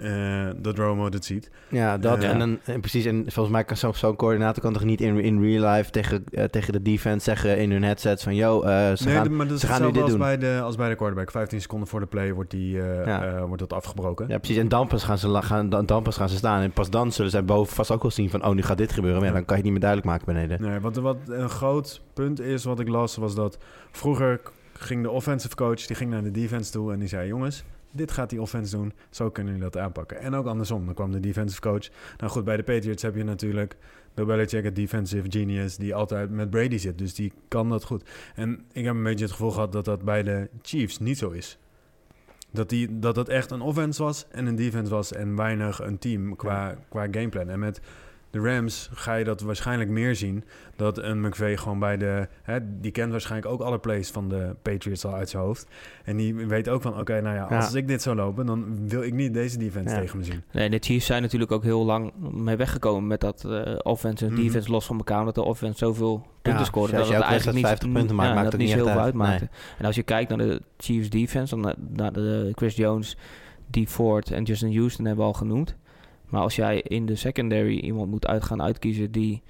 [0.00, 1.50] eh dat Romo dat ziet.
[1.68, 2.30] ja, dat Ja.
[2.30, 3.04] en dan en precies.
[3.04, 6.24] En volgens mij kan zo- zo'n coördinator kan toch niet in, in real life tegen,
[6.30, 8.34] eh, tegen de defense zeggen in hun headsets van...
[8.34, 10.20] Yo, eh, ze nee, gaan, maar dat is ze gaan nu dit als doen.
[10.20, 11.30] bij, de, als bij de quarterback.
[11.30, 13.24] 15 seconden voor de play wordt, die, eh, Ja.
[13.36, 14.28] eh, wordt dat afgebroken.
[14.28, 14.56] Ja, precies.
[14.56, 16.62] En dampers gaan, ze, gaan, dan- dampers gaan ze staan.
[16.62, 18.44] En pas dan zullen zij boven vast ook wel zien van...
[18.44, 19.20] Oh, nu gaat dit gebeuren.
[19.20, 19.38] Maar ja, Ja.
[19.38, 20.68] dan kan je het niet meer duidelijk maken beneden.
[20.70, 23.58] Nee, wat, wat een groot punt is wat ik las, was dat
[23.90, 24.40] vroeger
[24.78, 27.64] ging de offensive coach die ging naar de defense toe en die zei: Jongens,
[27.96, 30.18] dit gaat die offense doen, zo kunnen jullie dat aanpakken.
[30.18, 31.88] En ook andersom, dan kwam de defensive coach.
[32.16, 33.76] Nou goed, bij de Patriots heb je natuurlijk
[34.14, 38.08] Bill Belichick, het defensive genius, die altijd met Brady zit, dus die kan dat goed.
[38.34, 41.30] En ik heb een beetje het gevoel gehad dat dat bij de Chiefs niet zo
[41.30, 41.58] is.
[42.50, 45.98] Dat, die, dat het echt een offense was en een defense was en weinig een
[45.98, 47.48] team qua, qua gameplan.
[47.48, 47.80] En met
[48.42, 50.44] de Rams ga je dat waarschijnlijk meer zien.
[50.76, 52.28] Dat een McVay gewoon bij de...
[52.42, 55.66] Hè, die kent waarschijnlijk ook alle plays van de Patriots al uit zijn hoofd.
[56.04, 57.56] En die weet ook van, oké, nou ja, Ja.
[57.56, 58.46] als ik dit zou lopen...
[58.46, 60.00] dan wil ik niet deze defense Ja.
[60.00, 60.42] tegen me zien.
[60.52, 64.32] Nee, de Chiefs zijn natuurlijk ook heel lang mee weggekomen met dat eh, offense en
[64.32, 64.42] Mhm.
[64.42, 65.18] defense los van elkaar.
[65.18, 66.92] Omdat de offense zoveel punten Ja, scoorde.
[66.92, 68.86] als dat je het eigenlijk 50 punten maakt, ja, maakt dat het niet niet heel
[68.92, 69.04] veel uit.
[69.04, 69.48] uitmaakte.
[69.78, 73.16] En als je kijkt naar de Chiefs defense, dan naar, naar de Chris Jones,
[73.70, 75.76] Dee Ford en Justin Houston hebben we al genoemd.
[76.28, 79.42] Maar als jij in de secondary iemand moet uit gaan uitkiezen die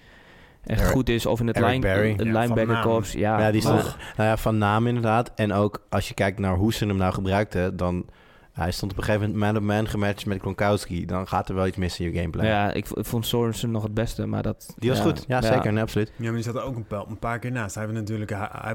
[0.65, 2.83] echt Eric- goed is, of in het, Eric line, het Ja, linebacker naam.
[2.83, 3.83] corps, ja, Ja, die stond,
[4.17, 5.33] nou ja, van naam inderdaad.
[5.35, 8.07] En ook als je kijkt naar hoe ze hem nou gebruikten, dan...
[8.53, 11.07] Hij stond op een gegeven moment man-op-man gematcht met Gronkowski.
[11.07, 12.47] Dan gaat er wel iets mis in je gameplan.
[12.47, 14.75] ja, ik, vond Sorensen nog het beste, maar dat...
[14.79, 15.25] Die was goed.
[15.29, 15.73] Ja, zeker.
[15.73, 16.13] Nee, absoluut.
[16.17, 17.75] Ja, maar die zat er ook een, pa- een paar keer naast.
[17.75, 18.31] Hij, natuurlijk,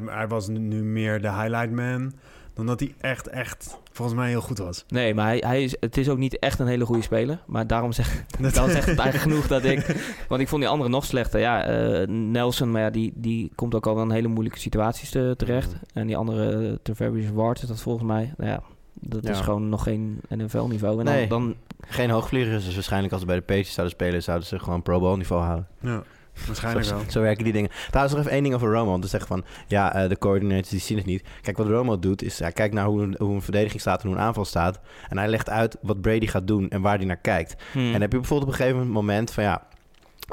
[0.06, 2.14] hij was nu meer de highlight man
[2.54, 4.86] dan dat hij echt, echt volgens mij heel goed was.
[4.88, 7.40] Nee, maar hij, hij is, het is ook niet echt een hele goede speler.
[7.46, 9.96] Maar daarom zeg, dan zegt het eigenlijk genoeg dat ik...
[10.28, 11.40] Want ik vond die andere nog slechter.
[11.40, 15.34] Ja, eh, Nelson, maar ja, die, die komt ook al in hele moeilijke situaties te-
[15.38, 15.76] terecht.
[15.94, 18.34] En die andere, uh, Tavares Ward is dat volgens mij.
[18.38, 18.62] Nou ja,
[18.94, 21.00] dat is gewoon nog geen NFL-niveau.
[21.00, 21.28] En Nee.
[21.28, 21.56] dan, dan
[21.88, 24.24] Geen hoogvliegers, dus waarschijnlijk als ze bij de Patriots zouden spelen...
[24.24, 25.68] zouden ze gewoon pro bowl niveau houden.
[25.82, 26.04] Ja,
[26.48, 27.04] waarschijnlijk zo, wel.
[27.10, 27.70] zo werken die dingen.
[27.90, 28.90] Trouwens, nog even één ding over Romo.
[28.90, 31.24] Want te zeggen van, ja, eh, de coördinators die zien het niet.
[31.42, 34.08] Kijk, wat Romo doet, is hij kijkt naar hoe een, hoe een verdediging staat en
[34.08, 34.80] hoe een aanval staat.
[35.10, 37.56] En hij legt uit wat Brady gaat doen en waar hij naar kijkt.
[37.72, 37.94] Hmm.
[37.94, 39.68] En heb je bijvoorbeeld op een gegeven moment van, ja...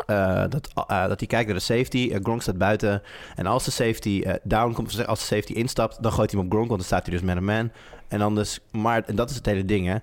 [0.06, 2.10] eh, dat, eh, dat hij kijkt naar de safety.
[2.12, 3.02] eh, Gronk staat buiten.
[3.36, 6.54] En als de safety down komt, als de safety instapt, dan gooit hij hem op
[6.54, 7.70] Gronk, want dan staat hij dus met een man.
[8.08, 9.96] En dan dus, maar en dat is het hele ding, hè.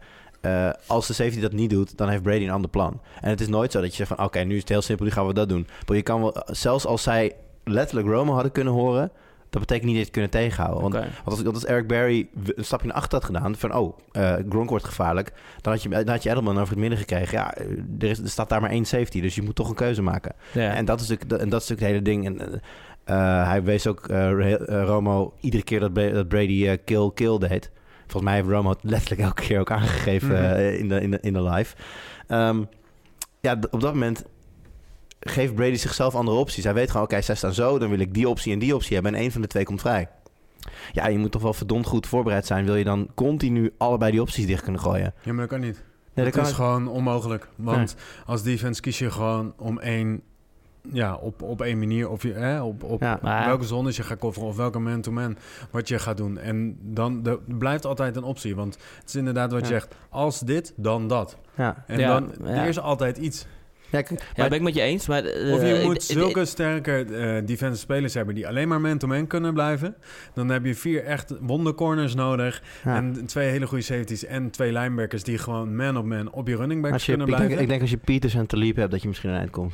[0.45, 3.01] Eh, als de safety dat niet doet, dan heeft Brady een ander plan.
[3.21, 4.25] En het is nooit zo dat je zegt van...
[4.25, 5.67] oké, nu is het heel simpel, nu gaan we dat doen.
[5.87, 7.33] Maar je kan wel, zelfs als zij
[7.63, 9.11] letterlijk Romo hadden kunnen horen...
[9.49, 10.81] dat betekent niet dat je het kunnen tegenhouden.
[10.81, 13.55] Want, als, want als Eric Berry een stapje naar achter had gedaan...
[13.55, 15.33] van oh, eh, Gronk wordt gevaarlijk...
[15.61, 17.37] dan had, je, dan had je Edelman over het midden gekregen.
[17.37, 17.55] Ja,
[17.99, 20.35] er, is, er staat daar maar één safety, dus je moet toch een keuze maken.
[20.53, 22.39] En, dat is natuurlijk, en dat is natuurlijk het hele ding.
[22.39, 22.61] En,
[23.03, 24.05] eh, hij wees ook
[24.67, 27.71] Romo iedere keer dat, dat Brady kill kill deed.
[28.07, 30.43] Volgens mij heeft Romo het letterlijk elke keer ook aangegeven Mhm.
[30.43, 31.75] eh, in, de, in, de, in de live.
[32.27, 32.63] Ehm,
[33.41, 34.23] ja, op dat moment
[35.19, 36.63] geeft Brady zichzelf andere opties.
[36.63, 38.93] Hij weet gewoon, oké, zij staan zo, dan wil ik die optie en die optie
[38.93, 39.13] hebben.
[39.13, 40.07] En één van de twee komt vrij.
[40.91, 42.65] Ja, je moet toch wel verdomd goed voorbereid zijn.
[42.65, 45.13] Wil je dan continu allebei die opties dicht kunnen gooien?
[45.23, 45.83] Ja, maar dat kan niet.
[46.13, 47.47] Nee, dat dat is gewoon onmogelijk.
[47.55, 47.95] Want
[48.25, 50.21] als defense kies je gewoon om één...
[50.91, 52.09] Ja, op, op één manier.
[52.09, 54.47] Of je, hè, op, op Ja, maar- welke zones je gaat coveren.
[54.47, 55.37] Of welke man-to-man
[55.71, 56.37] wat je gaat doen.
[56.37, 58.55] En dan blijft altijd een optie.
[58.55, 59.95] Want het is inderdaad wat je zegt.
[60.09, 61.37] Als dit, dan dat.
[61.57, 62.61] Ja, En Ja, dan, ja.
[62.61, 63.45] er is altijd iets.
[63.89, 65.07] ja, ja, maar- ben ik met je eens.
[65.07, 68.67] Maar, eh, Of je ik- moet ik- zulke sterke eh defensive spelers hebben die alleen
[68.67, 69.95] maar man-to-man kunnen blijven.
[70.33, 72.63] Dan heb je vier echt wondercorners nodig.
[72.83, 72.95] ja.
[72.95, 77.05] En twee hele goede safeties en twee linebackers die gewoon man-op-man op je running backs
[77.05, 77.63] je, kunnen ik, denk, blijven.
[77.63, 79.73] ik denk als je Peters en Talib hebt, dat je misschien eind komt.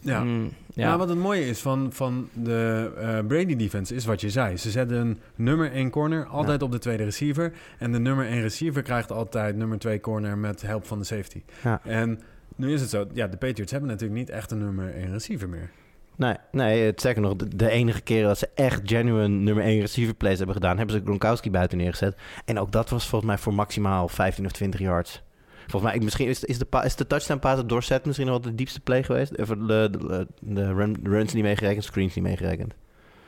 [0.00, 0.22] Ja.
[0.22, 0.88] Mm, Ja.
[0.88, 0.98] ja.
[0.98, 4.56] wat het mooie is van, van de eh, Brady defense is wat je zei.
[4.56, 7.52] Ze zetten een nummer 1 corner altijd op de tweede receiver.
[7.78, 11.42] En de nummer 1 receiver krijgt altijd nummer 2 corner met help van de safety.
[11.62, 11.80] Ja.
[11.84, 12.20] En
[12.56, 15.48] nu is het zo, ja, de Patriots hebben natuurlijk niet echt een nummer 1 receiver
[15.48, 15.70] meer.
[16.16, 19.80] Nee, nee, het zeker nog, de, de enige keren dat ze echt genuine nummer 1
[19.80, 22.16] receiver plays hebben gedaan, hebben ze Gronkowski buiten neergezet.
[22.44, 25.22] En ook dat was volgens mij voor maximaal 15 of 20 yards.
[25.70, 28.26] Volgens mij, ik, misschien is, is, de, pa- is de touchdown pass op Dorset misschien
[28.26, 29.32] nog wel de diepste play geweest.
[29.32, 32.72] Even de, de, de run- runs niet meegerekend, screens niet meegerekend.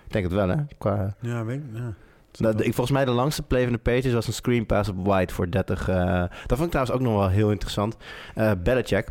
[0.07, 0.57] Ik denk het wel, hè?
[0.78, 1.62] Qua, Ja, weet ik.
[1.72, 1.93] Ja.
[2.38, 4.88] Nou, de- ik, volgens mij de langste play van de Patriots was een screen pass
[4.88, 5.88] op White voor 30.
[5.88, 5.97] eh
[6.47, 7.97] dat vond ik trouwens ook nog wel heel interessant.
[8.34, 9.09] Eh Belichick,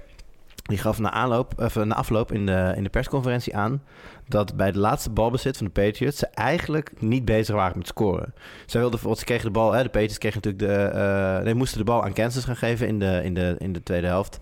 [0.64, 3.82] die gaf na, aanloop, of, na afloop in de, in de persconferentie aan...
[4.30, 6.18] dat bij de laatste balbezit van de Patriots...
[6.18, 8.34] ze eigenlijk niet bezig waren met scoren.
[8.66, 9.72] Ze, wilden, bijvoorbeeld, ze kregen de bal...
[9.72, 11.00] Hè, de Patriots kregen natuurlijk de...
[11.00, 13.84] eh nee, moesten de bal aan Kansas gaan geven in de, in, de, in de
[13.84, 14.40] tweede helft.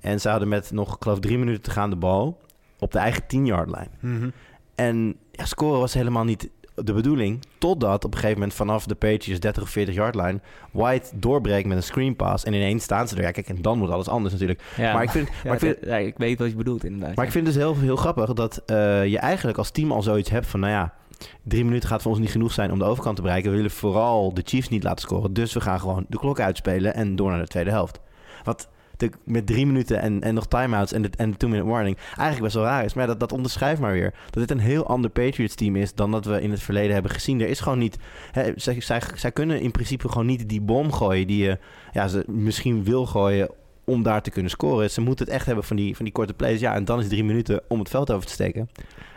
[0.00, 2.40] En ze hadden met nog, ik geloof, drie minuten te gaan de bal...
[2.78, 3.90] op de eigen 10-yard lijn.
[4.00, 4.30] Mhm.
[4.74, 7.40] En ja, scoren was helemaal niet de bedoeling.
[7.58, 10.40] Totdat op een gegeven moment vanaf de Patriots 30 of 40 yard line...
[10.70, 12.44] White doorbreekt met een screen pass.
[12.44, 13.22] En ineens staan ze er.
[13.22, 14.62] Ja, kijk, en dan wordt alles anders natuurlijk.
[14.76, 14.92] Ja.
[14.92, 17.16] Maar, ik vind, Ja, maar, ik vind, ja, ik weet wat je bedoelt inderdaad.
[17.16, 20.02] maar ik vind het dus heel, heel grappig dat eh, je eigenlijk als team al
[20.02, 20.60] zoiets hebt van...
[20.60, 20.94] nou ja,
[21.42, 23.50] drie minuten gaat voor ons niet genoeg zijn om de overkant te bereiken.
[23.50, 25.32] We willen vooral de Chiefs niet laten scoren.
[25.32, 28.00] Dus we gaan gewoon de klok uitspelen en door naar de tweede helft.
[28.44, 28.68] Wat
[29.24, 32.54] met drie minuten en, en nog timeouts en de, en de two-minute warning eigenlijk best
[32.54, 32.94] wel raar is.
[32.94, 34.14] Maar dat, dat onderschrijft maar weer.
[34.30, 37.40] Dat dit een heel ander Patriots-team is dan dat we in het verleden hebben gezien.
[37.40, 37.98] Er is gewoon niet...
[38.32, 41.58] Hè, zij, zij, kunnen in principe gewoon niet die bom gooien die je
[41.92, 43.48] ja, ze misschien wil gooien
[43.84, 44.90] om daar te kunnen scoren.
[44.90, 46.60] Ze moeten het echt hebben van die, van die korte plays.
[46.60, 48.68] Ja, en dan is drie minuten om het veld over te steken.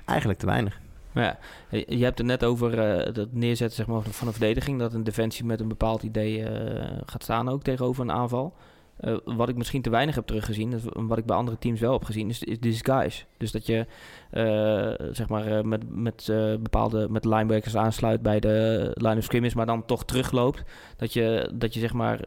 [0.05, 0.79] Eigenlijk te weinig.
[1.11, 1.37] Ja,
[1.69, 4.79] je hebt het net over eh, het neerzetten zeg maar, van een verdediging.
[4.79, 8.53] Dat een defensie met een bepaald idee eh, gaat staan ook tegenover een aanval.
[8.95, 12.03] Eh, wat ik misschien te weinig heb teruggezien, wat ik bij andere teams wel heb
[12.03, 13.23] gezien, is, is disguise.
[13.37, 13.85] Dus dat je
[14.29, 16.25] eh, zeg maar, eh, met, met
[16.61, 20.63] bepaalde met linebackers aansluit bij de line of scrimmage, maar dan toch terugloopt.
[20.97, 22.19] Dat je, dat je zeg maar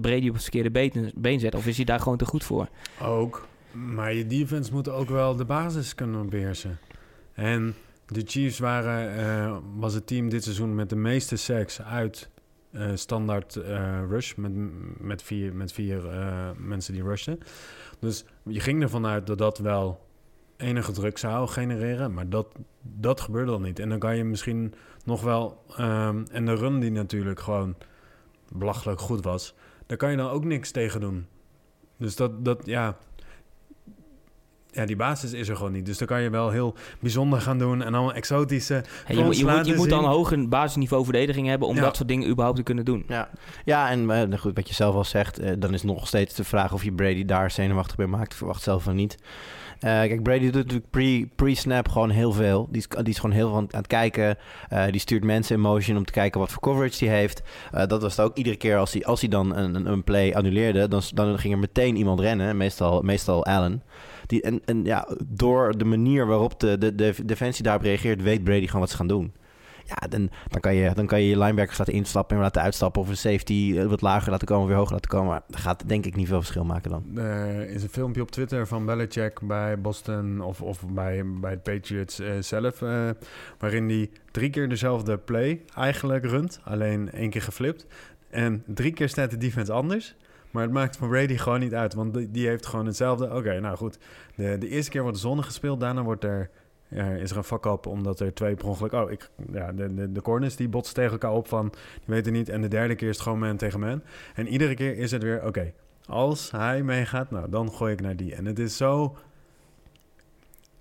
[0.00, 1.54] Brady op het verkeerde been, been zet.
[1.54, 2.68] Of is hij daar gewoon te goed voor?
[3.02, 3.46] Ook.
[3.72, 6.78] Maar je defense moet ook wel de basis kunnen beheersen.
[7.34, 7.74] En
[8.06, 12.28] de Chiefs waren, was het team dit seizoen met de meeste sacks uit
[12.70, 14.34] eh, standaard eh, rush.
[14.34, 14.52] Met,
[15.00, 17.38] met vier, met vier eh, mensen die rushten.
[17.98, 20.06] Dus je ging ervan uit dat dat wel
[20.56, 22.14] enige druk zou genereren.
[22.14, 22.46] Maar dat,
[22.82, 23.78] dat gebeurde dan niet.
[23.78, 25.62] En dan kan je misschien nog wel...
[25.76, 27.76] ehm, en de run die natuurlijk gewoon
[28.52, 29.54] belachelijk goed was.
[29.86, 31.26] Daar kan je dan ook niks tegen doen.
[31.96, 32.98] Dus dat, dat ja...
[34.70, 35.86] ja, die basis is er gewoon niet.
[35.86, 39.16] Dus dan kan je wel heel bijzonder gaan doen en allemaal exotische Ja, je, moet-
[39.16, 41.80] je, moet, je laten moet dan een hoger basisniveau verdediging hebben om Ja.
[41.80, 43.04] dat soort dingen überhaupt te kunnen doen.
[43.08, 43.28] Ja,
[43.64, 46.44] ja en eh, goed, wat je zelf al zegt, eh, dan is nog steeds de
[46.44, 48.32] vraag of je Brady daar zenuwachtig bij maakt.
[48.32, 49.18] Ik verwacht zelf van niet.
[49.78, 52.68] Eh, kijk, Brady doet natuurlijk pre- pre-snap gewoon heel veel.
[52.70, 54.36] Die is, die is gewoon heel veel aan, aan het kijken.
[54.68, 57.42] Eh, die stuurt mensen in motion om te kijken wat voor coverage die heeft.
[57.72, 60.04] Eh, dat was het ook iedere keer als hij, als hij dan een, een, een
[60.04, 62.56] play annuleerde, dan, dan ging er meteen iemand rennen.
[62.56, 63.82] Meestal, meestal Allen.
[64.28, 68.66] Die, en, ja, door de manier waarop de, de, de defensie daarop reageert, weet Brady
[68.66, 69.32] gewoon wat ze gaan doen.
[69.84, 73.02] Ja, dan, dan, kan je, dan kan je je linebackers laten instappen en laten uitstappen.
[73.02, 75.28] Of een safety eh, wat lager laten komen, weer hoger laten komen.
[75.28, 77.18] Maar dat gaat denk ik niet veel verschil maken dan.
[77.18, 81.72] Er is een filmpje op Twitter van Belichick bij Boston of, of bij, bij de
[81.72, 82.82] Patriots eh, zelf.
[82.82, 83.10] eh,
[83.58, 86.60] waarin hij drie keer dezelfde play eigenlijk runt.
[86.64, 87.86] Alleen één keer geflipt.
[88.30, 90.14] En drie keer staat de defense anders.
[90.58, 91.94] Maar het maakt voor Brady gewoon niet uit.
[91.94, 93.34] Want die, heeft gewoon hetzelfde.
[93.34, 93.98] Oké, nou goed.
[94.34, 95.80] De, de eerste keer wordt zonne gespeeld.
[95.80, 96.50] Daarna wordt er,
[97.18, 98.92] is er een fuck-up omdat er twee per ongeluk...
[98.92, 101.68] Oh, ik, ja, de, de, de corners die botsen tegen elkaar op van...
[101.70, 102.48] Die weten niet.
[102.48, 104.02] En de derde keer is het gewoon man tegen man.
[104.34, 105.46] En iedere keer is het weer...
[105.46, 105.72] Oké,
[106.06, 108.34] als hij meegaat, nou, dan gooi ik naar die.
[108.34, 109.16] En het is zo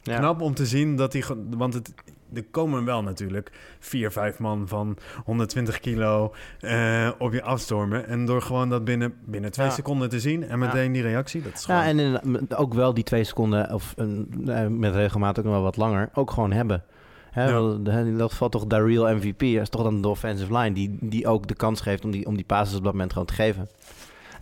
[0.08, 0.18] Ja.
[0.18, 1.24] knap om te zien dat hij...
[1.49, 1.93] Want het,
[2.34, 8.08] er komen wel natuurlijk vier, vijf man van 120 kilo eh, op je afstormen.
[8.08, 9.72] En door gewoon dat binnen, binnen twee Ja.
[9.74, 11.95] seconden te zien en meteen die reactie, dat is gewoon...
[11.97, 15.64] Ja, en ook wel die twee seconden, of een, eh, met regelmaat ook nog wel
[15.64, 16.84] wat langer, ook gewoon hebben.
[17.32, 17.51] Hè, Ja.
[17.51, 20.74] wel, de- In dat geval toch Daryl MVP, dat is toch dan de offensive line,
[20.74, 23.28] die, die ook de kans geeft om die, om die passes op dat moment gewoon
[23.28, 23.70] te geven.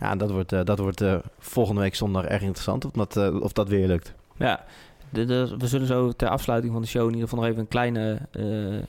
[0.00, 1.04] Ja, dat wordt, eh, dat wordt
[1.38, 4.14] volgende week zondag erg interessant, of dat, of dat weer lukt.
[4.36, 4.64] Ja,
[5.10, 7.60] de, de- we zullen zo ter afsluiting van de show in ieder geval nog even
[7.62, 8.84] een kleine, eh,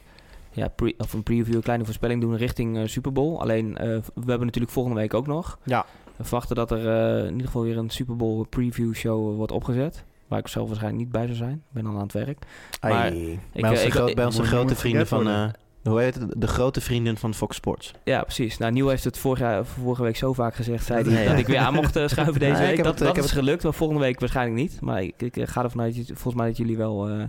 [0.51, 3.39] ja, pre, of een preview, een kleine voorspelling doen richting eh, Super Bowl.
[3.39, 5.57] Alleen, eh, we hebben natuurlijk volgende week ook nog.
[5.63, 5.85] Ja.
[6.15, 10.03] We verwachten dat er in ieder geval weer een Super Bowl preview show wordt opgezet.
[10.27, 11.53] Waar ik zelf waarschijnlijk niet bij zou zijn.
[11.53, 12.45] Ik ben dan aan het werk.
[12.81, 13.31] Maar Ai.
[13.53, 15.27] ik, bij onze, ik- gro- ik- bij onze grote vrienden van,
[15.87, 16.33] hoe heet het?
[16.41, 17.93] De grote vrienden van Fox Sports.
[18.03, 18.57] Ja, precies.
[18.57, 21.29] Nou, Nieuw heeft het vorig jaar, vorige week zo vaak gezegd, zei hij, Ja, ja.
[21.29, 22.83] dat ik weer aan mocht eh, schuiven deze Ja, week.
[22.83, 24.81] Dat, het- dat is gelukt, maar volgende week waarschijnlijk niet.
[24.81, 27.23] Maar ik, ik ga ervan uit, volgens mij dat jullie wel eh,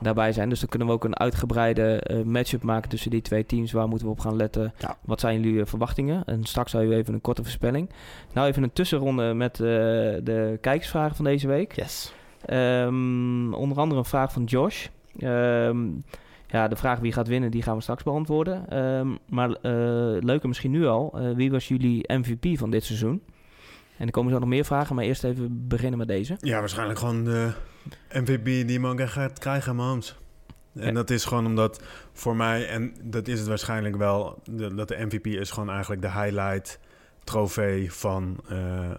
[0.00, 0.48] daarbij zijn.
[0.48, 3.72] Dus dan kunnen we ook een uitgebreide eh, matchup maken tussen die twee teams.
[3.72, 4.72] Waar moeten we op gaan letten?
[4.78, 4.96] Ja.
[5.04, 6.22] Wat zijn jullie eh, verwachtingen?
[6.24, 7.90] En straks zou je even een korte voorspelling.
[8.32, 9.66] Nou, even een tussenronde met eh,
[10.22, 11.72] de kijkersvragen van deze week.
[11.76, 12.12] Yes.
[12.46, 14.86] Ehm, onder andere een vraag van Josh.
[15.18, 15.86] Ehm,
[16.54, 18.68] ja, de vraag wie gaat winnen, die gaan we straks beantwoorden.
[18.68, 21.12] Ehm, maar eh leuker misschien nu al.
[21.20, 23.22] eh, wie was jullie MVP van dit seizoen?
[23.98, 26.36] En er komen zo nog meer vragen, maar eerst even beginnen met deze.
[26.38, 27.52] Ja, waarschijnlijk gewoon de
[28.12, 30.18] MVP die man gaat krijgen, Mahomes.
[30.74, 30.92] En Ja.
[30.92, 31.82] dat is gewoon omdat
[32.12, 36.02] voor mij, en dat is het waarschijnlijk wel, de- dat de MVP is gewoon eigenlijk
[36.02, 36.78] de highlight
[37.24, 38.90] trofee van, eh,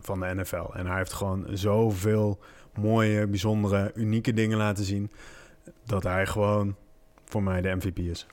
[0.00, 0.72] van de NFL.
[0.74, 2.38] En hij heeft gewoon zoveel
[2.80, 5.10] mooie, bijzondere, unieke dingen laten zien,
[5.86, 6.76] dat hij gewoon
[7.32, 8.26] voor mij de MVP is.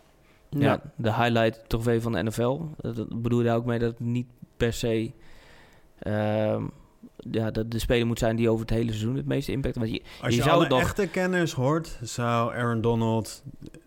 [0.50, 0.82] Ja.
[0.96, 2.60] de highlight trofee van de NFL.
[2.78, 4.28] Dat bedoel je daar ook mee dat het niet
[4.58, 5.12] per se...
[6.00, 6.64] ehm,
[7.32, 9.76] ja, dat de speler moet zijn die over het hele seizoen het meeste impact...
[9.76, 13.44] Want je, Als je je, zou alle het nog- echte kenners hoort, zou Aaron Donald...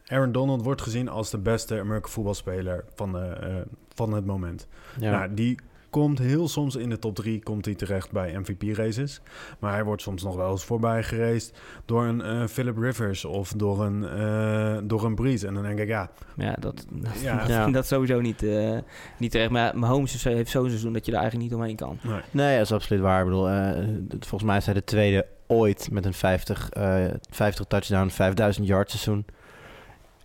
[0.06, 3.54] Aaron Donald wordt gezien als de beste American voetbalspeler van, de, eh,
[3.94, 4.66] van het moment.
[5.00, 5.10] Ja.
[5.10, 5.58] Nou, die
[5.93, 9.20] komt heel soms in de top 3 komt hij terecht bij MVP-races.
[9.59, 13.53] Maar hij wordt soms nog wel eens voorbij gereisd door een eh, Philip Rivers of
[13.53, 15.47] door een, eh door een Breeze.
[15.47, 16.86] En dan denk ik, ja, ja, dat,
[17.22, 17.45] Ja.
[17.64, 18.78] dat, dat sowieso niet, eh,
[19.16, 19.51] niet terecht.
[19.51, 21.99] Maar Mahomes heeft zo'n seizoen dat je er eigenlijk niet omheen kan.
[22.03, 22.20] nee.
[22.30, 23.18] Nee, dat is absoluut waar.
[23.20, 27.64] Ik bedoel, eh, volgens mij is hij de tweede ooit met een 50, eh 50
[27.66, 29.24] touchdown, 5000 yard seizoen.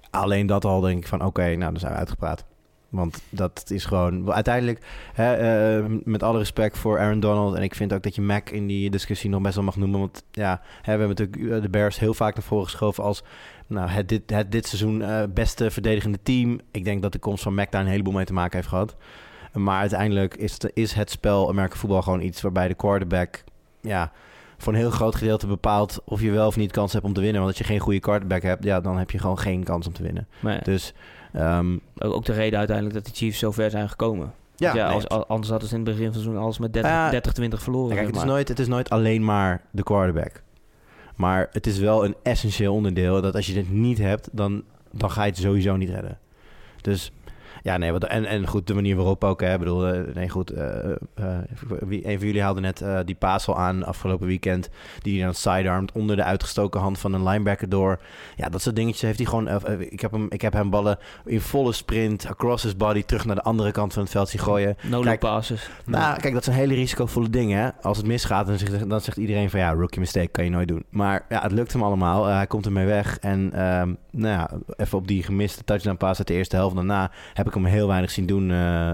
[0.09, 2.45] Alleen dat al denk ik van, oké, nou, dan zijn we uitgepraat.
[2.89, 4.33] Want dat is gewoon...
[4.33, 7.55] Uiteindelijk, hè, eh, met alle respect voor Aaron Donald...
[7.55, 9.99] en ik vind ook dat je Mac in die discussie nog best wel mag noemen.
[9.99, 13.03] Want ja, hè, we hebben natuurlijk eh, de Bears heel vaak naar voren geschoven...
[13.03, 13.23] als
[13.67, 16.59] nou, het, dit, het dit seizoen eh, beste verdedigende team.
[16.71, 18.95] Ik denk dat de komst van Mac daar een heleboel mee te maken heeft gehad.
[19.53, 22.41] Maar uiteindelijk is het, is het spel Amerika voetbal gewoon iets...
[22.41, 23.43] waarbij de quarterback...
[23.81, 24.11] ja
[24.57, 27.21] voor een heel groot gedeelte bepaalt of je wel of niet kans hebt om te
[27.21, 27.41] winnen.
[27.41, 29.93] Want als je geen goede quarterback hebt, ja, dan heb je gewoon geen kans om
[29.93, 30.27] te winnen.
[30.63, 30.93] Dus
[31.37, 34.33] ehm, ook, de reden uiteindelijk dat de Chiefs zo ver zijn gekomen.
[34.55, 36.57] ja, Ja, nee, als, al- anders hadden ze in het begin van het seizoen alles
[36.59, 37.09] met 30, Ja.
[37.09, 37.95] 30 20 verloren.
[37.95, 38.29] kijk, het, is maar.
[38.31, 40.41] nooit, het is nooit alleen maar de quarterback.
[41.15, 45.11] Maar het is wel een essentieel onderdeel dat als je dit niet hebt, dan, dan
[45.11, 46.19] ga je het sowieso niet redden.
[46.81, 47.11] Dus
[47.63, 49.41] Ja, nee, wat, en, en goed, de manier waarop ook.
[49.41, 50.49] Hè, Ik bedoel, eh, nee, goed.
[50.51, 50.95] eh, eh,
[51.79, 54.69] wie, een van jullie haalde net die paas al aan afgelopen weekend.
[55.01, 57.99] Die hij dan sidearmt onder de uitgestoken hand van een linebacker door.
[58.35, 59.49] Ja, dat soort dingetjes heeft hij gewoon.
[59.79, 63.35] ik, heb hem, ik heb hem ballen in volle sprint, across his body, terug naar
[63.35, 64.77] de andere kant van het veld zien gooien.
[64.81, 65.69] No Kijk, passes.
[65.85, 67.59] Nou, kijk, dat zijn hele risicovolle dingen.
[67.59, 67.69] Hè?
[67.81, 70.67] Als het misgaat, dan zegt, dan zegt iedereen van ja, rookie mistake kan je nooit
[70.67, 70.83] doen.
[70.89, 72.25] Maar ja, het lukt hem allemaal.
[72.25, 73.19] Hij komt ermee weg.
[73.19, 77.11] En ehm, nou ja, even op die gemiste touchdown pass uit de eerste helft daarna
[77.33, 78.51] heb ik hem heel weinig zien doen.
[78.51, 78.91] Eh,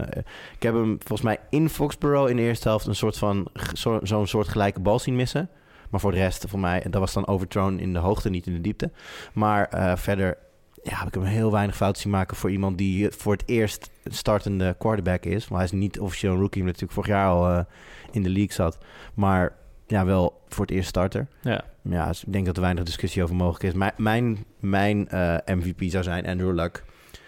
[0.55, 3.99] ik heb hem volgens mij in Foxborough in de eerste helft een soort van zo-
[4.03, 5.49] zo'n soort gelijke bal zien missen.
[5.89, 8.53] Maar voor de rest, voor mij, dat was dan overthrown in de hoogte, niet in
[8.53, 8.91] de diepte.
[9.33, 10.37] Maar eh, verder
[10.83, 13.89] ja, heb ik hem heel weinig fout zien maken voor iemand die voor het eerst
[14.05, 15.47] startende quarterback is.
[15.47, 17.65] Maar hij is niet officieel een rookie, omdat hij natuurlijk vorig jaar al eh,
[18.11, 18.77] in de league zat.
[19.13, 19.55] Maar
[19.87, 21.27] ja, wel voor het eerst starter.
[21.41, 21.63] Ja.
[21.81, 23.73] Ja, dus ik denk dat er weinig discussie over mogelijk is.
[23.73, 26.83] Mijn, mijn, mijn eh, MVP zou zijn Andrew Luck.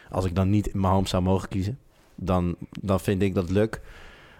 [0.09, 1.79] Als ik dan niet Mahomes zou mogen kiezen,
[2.15, 3.81] dan, dan vind ik dat Luck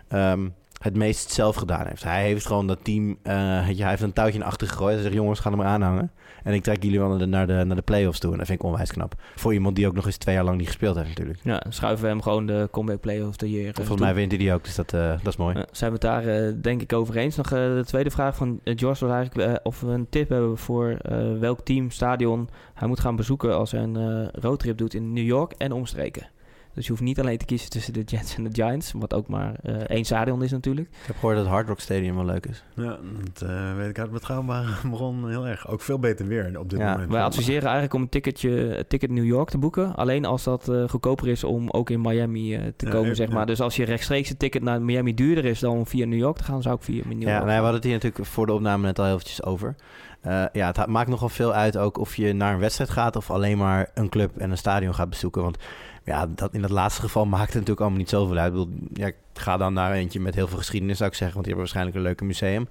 [0.08, 0.48] ehm,
[0.86, 2.04] het meest zelf gedaan heeft.
[2.04, 4.94] Hij heeft gewoon dat team, eh, hij heeft een touwtje in achter gegooid.
[4.94, 6.12] Hij zegt, jongens, ga er maar aanhangen.
[6.44, 8.32] En ik trek jullie wel naar de, naar, de, naar de playoffs toe.
[8.32, 9.16] En dat vind ik onwijs knap.
[9.36, 11.40] Voor iemand die ook nog eens twee jaar lang niet gespeeld heeft natuurlijk.
[11.44, 13.68] Ja, schuiven we hem gewoon de comeback play of the year.
[13.68, 14.06] eh, Volgens toe.
[14.06, 15.58] mij wint hij die ook, dus dat, eh, dat is mooi.
[15.58, 17.36] Ja, zijn we het daar eh, denk ik over eens.
[17.36, 20.98] Nog de tweede vraag van George was eigenlijk of we een tip hebben voor
[21.40, 25.52] welk team, stadion hij moet gaan bezoeken als hij een roadtrip doet in New York
[25.58, 26.28] en omstreken.
[26.76, 29.28] Dus je hoeft niet alleen te kiezen tussen de Jets en de Giants, wat ook
[29.28, 30.88] maar eh, één stadion is natuurlijk.
[30.88, 32.64] Ik heb gehoord dat het Hard Rock Stadium wel leuk is.
[32.76, 32.98] Ja,
[33.34, 35.68] dat eh, weet ik uit betrouwbare bron heel erg.
[35.68, 37.12] Ook veel beter weer op dit Ja, moment.
[37.12, 39.96] Wij adviseren eigenlijk om een ticketje, ticket New York te boeken.
[39.96, 43.16] Alleen als dat eh, goedkoper is om ook in Miami eh, te Ja, komen, ja,
[43.16, 43.40] zeg maar.
[43.40, 43.46] ja.
[43.46, 46.38] Dus als je rechtstreeks een ticket naar Miami duurder is dan om via New York
[46.38, 48.46] te gaan, zou ik via New York Ja, nou, we hadden het hier natuurlijk voor
[48.46, 49.76] de opname net al heel eventjes over.
[50.22, 53.32] Eh, ja, het maakt nogal veel uit ook of je naar een wedstrijd gaat of
[53.32, 55.42] alleen maar een club en een stadion gaat bezoeken.
[55.42, 55.58] Want
[56.06, 58.54] ja, dat, in dat laatste geval maakt het natuurlijk allemaal niet zoveel uit.
[58.54, 61.46] Ik bedoel, ja, ga dan naar eentje met heel veel geschiedenis, zou ik zeggen, want
[61.48, 62.68] die hebben waarschijnlijk een leuke museum.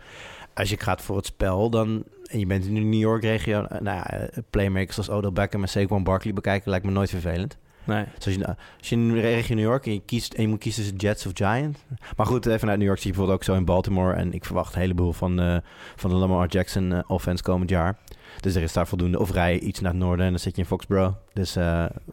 [0.54, 3.80] Als je gaat voor het spel dan, en je bent in de New York-regio, eh,
[3.80, 7.56] nou ja, eh, playmakers als Odell Beckham en Saquon Barkley bekijken lijkt me nooit vervelend.
[7.84, 8.04] Nee.
[8.14, 8.46] Dus als je,
[8.78, 10.98] als je in de regio New York en je, kiest, en je moet kiezen tussen
[10.98, 11.80] Jets of Giants.
[12.16, 14.14] Maar goed, even uit New York zie je bijvoorbeeld ook zo in Baltimore.
[14.14, 15.56] En ik verwacht een heleboel van, eh,
[15.96, 17.98] van de Lamar Jackson eh, offense komend jaar.
[18.40, 19.18] Dus er is daar voldoende.
[19.18, 21.14] Of rij je iets naar het noorden en dan zit je in Foxborough.
[21.32, 21.56] Dus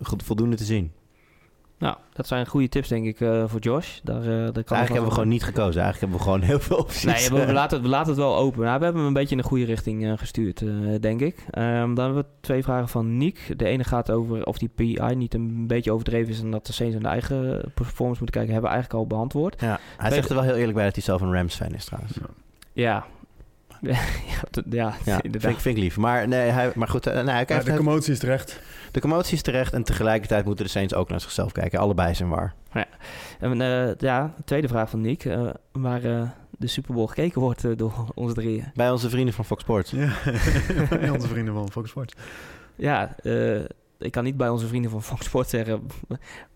[0.01, 0.91] goed, voldoende te zien.
[1.81, 3.99] Nou, dat zijn goede tips denk ik eh, voor Josh.
[4.03, 5.81] Daar, eh, daar kan Eigenlijk hebben we gewoon niet gekozen.
[5.81, 7.03] Eigenlijk hebben we gewoon heel veel opties.
[7.03, 8.63] Nee, we, we laten het, we laten het wel open.
[8.63, 10.63] Nou, we hebben hem een beetje in de goede richting eh, gestuurd,
[11.01, 11.45] denk ik.
[11.49, 13.53] Ehm, dan hebben we twee vragen van Niek.
[13.57, 16.39] De ene gaat over of die PI niet een beetje overdreven is...
[16.39, 18.53] en dat de Saints aan de eigen performance moeten kijken.
[18.53, 19.61] Hebben we eigenlijk al beantwoord.
[19.61, 22.17] Ja, hij zegt er wel heel eerlijk bij dat hij zelf een Rams-fan is trouwens.
[22.73, 23.05] Ja.
[23.81, 23.99] ja,
[24.51, 25.97] t- ja, Ja, vind, vind ik lief.
[25.97, 28.59] Maar, nee, hij, maar goed, eh, nee, hij Ja, de commotie is terecht.
[28.91, 29.73] de commotie is terecht.
[29.73, 31.79] En tegelijkertijd moeten de Saints ook naar zichzelf kijken.
[31.79, 32.53] Allebei zijn waar.
[33.39, 35.25] En, eh, ja, de tweede vraag van Niek.
[35.25, 36.21] eh, waar eh,
[36.57, 38.65] de Super Bowl gekeken wordt eh, door ons drieën.
[38.73, 39.91] Bij onze vrienden van Fox Sports.
[39.91, 40.09] Ja,
[40.89, 42.13] bij onze vrienden van Fox Sports.
[42.75, 43.59] Ja, eh,
[44.01, 45.81] ik kan niet bij onze vrienden van Fox Sports zeggen...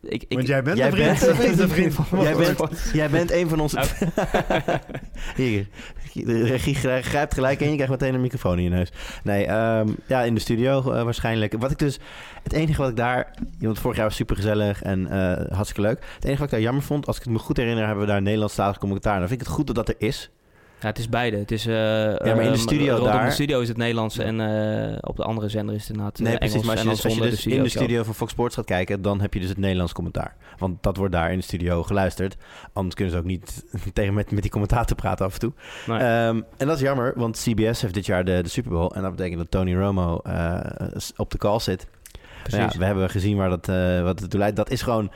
[0.01, 2.57] Ik, ik, Want jij bent jij een vriend, bent- een vriend van Jij Fox bent-
[2.57, 2.91] Sports.
[2.91, 3.79] Jij bent een van onze...
[5.35, 5.67] Hier,
[6.13, 8.91] de regie grij- grijpt gelijk en je krijgt meteen een microfoon in je neus.
[9.23, 11.55] Nee, ehm, ja, in de studio eh, waarschijnlijk.
[11.59, 11.99] Wat ik dus...
[12.43, 13.33] Het enige wat ik daar...
[13.59, 16.05] Want vorig jaar was super gezellig en eh, hartstikke leuk.
[16.15, 17.83] Het enige wat ik daar jammer vond, als ik het me goed herinner...
[17.85, 19.19] hebben we daar een Nederlandstalig commentaar.
[19.19, 20.29] Dan vind ik het goed dat dat er is.
[20.79, 21.37] Ja, het is beide.
[21.37, 24.17] Het is, eh maar in de ehm, studio rondom daar- de studio is het Nederlands
[24.17, 26.53] en eh, op de andere zender is het inderdaad Nee, eh, precies.
[26.61, 26.67] Engels.
[26.67, 28.65] Maar als je, dus, als je zonder dus in de studio van Fox Sports gaat
[28.65, 29.01] kijken...
[29.01, 30.35] dan heb je dus het Nederlands commentaar.
[30.57, 32.35] Want dat wordt daar in de studio geluisterd.
[32.73, 33.63] Anders kunnen ze ook niet
[33.93, 35.53] tegen met, met die commentator praten af en toe.
[35.87, 35.97] Nee.
[35.97, 38.91] Ehm, en dat is jammer, want CBS heeft dit jaar de, de Super Bowl.
[38.95, 40.59] En dat betekent dat Tony Romo eh,
[41.15, 41.87] op de call zit.
[42.43, 42.73] Precies.
[42.73, 44.55] Ja, we hebben gezien waar dat, eh, wat het toe leidt.
[44.55, 45.11] Dat is gewoon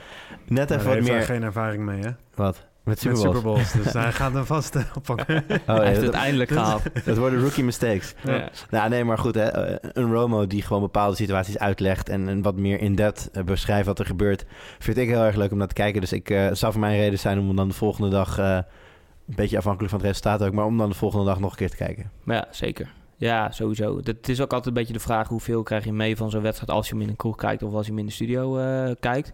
[0.48, 1.22] net even wat meer...
[1.22, 2.10] geen ervaring mee, hè?
[2.36, 2.68] Wat?
[2.84, 3.36] Met Super Met Bowls?
[3.36, 3.72] Super Bowls.
[3.72, 5.38] Dus hij gaat hem vast oppakken.
[5.50, 6.82] Oh, Hij heeft dat, het eindelijk gehaald.
[7.06, 8.14] dat worden rookie mistakes.
[8.24, 8.50] Ja.
[8.70, 9.44] Nou, nee, maar goed, hè.
[9.44, 13.86] eh, een Romo die gewoon bepaalde situaties uitlegt en, en wat meer in-depth eh, beschrijft
[13.86, 14.46] wat er gebeurt,
[14.80, 16.02] vind ik heel erg leuk om naar te kijken.
[16.02, 18.56] Dus ik eh zou voor mij een reden zijn om dan de volgende dag, eh,
[18.56, 21.58] een beetje afhankelijk van het resultaat ook, maar om dan de volgende dag nog een
[21.58, 22.12] keer te kijken.
[22.24, 22.92] Maar ja, zeker.
[23.18, 24.00] Ja, sowieso.
[24.04, 26.72] Het is ook altijd een beetje de vraag hoeveel krijg je mee van zo'n wedstrijd
[26.72, 28.92] als je hem in een kroeg kijkt of als je hem in de studio eh,
[29.00, 29.32] kijkt.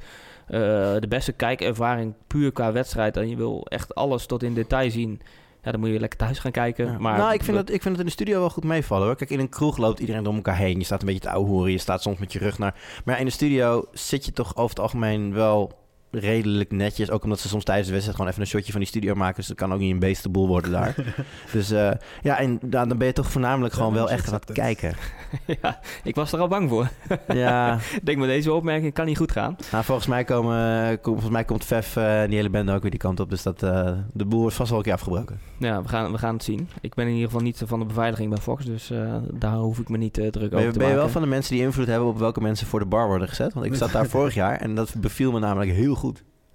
[0.47, 0.59] Eh,
[0.99, 5.21] de beste kijkervaring puur qua wedstrijd en je wil echt alles tot in detail zien.
[5.63, 6.85] Ja, dan moet je lekker thuis gaan kijken.
[6.85, 6.97] Ja.
[6.99, 9.15] Maar nou, ik vind, dat, ik vind het in de studio wel goed meevallen hoor.
[9.15, 10.77] Kijk, in een kroeg loopt iedereen door elkaar heen.
[10.77, 12.75] Je staat een beetje te ouwehoeren, je staat soms met je rug naar...
[13.05, 15.84] Maar in de studio zit je toch over het algemeen wel
[16.19, 17.09] redelijk netjes.
[17.11, 19.35] Ook omdat ze soms tijdens de wedstrijd gewoon even een shotje van die studio maken.
[19.35, 20.95] Dus dat kan ook niet een beestenboel worden daar.
[21.51, 21.91] dus eh,
[22.21, 24.95] ja, en dan dan ben je toch voornamelijk Ja, gewoon wel echt aan het kijken.
[25.61, 26.89] ja, ik was er al bang voor.
[27.33, 29.55] ja, Ik denk met deze opmerking kan niet goed gaan.
[29.71, 32.81] nou, volgens, mij komen, kom- volgens mij komt Vef eh, en die hele band ook
[32.81, 33.29] weer die kant op.
[33.29, 35.39] Dus dat, eh, de boel wordt vast wel een keer afgebroken.
[35.57, 36.69] Ja, we gaan, we gaan het zien.
[36.81, 39.79] Ik ben in ieder geval niet van de beveiliging bij Fox, dus eh, daar hoef
[39.79, 41.11] ik me niet eh, druk Ben over te ben je wel maken.
[41.19, 43.53] van de mensen die invloed hebben op welke mensen voor de bar worden gezet?
[43.53, 46.04] Want ik zat daar vorig jaar en dat beviel me namelijk heel goed.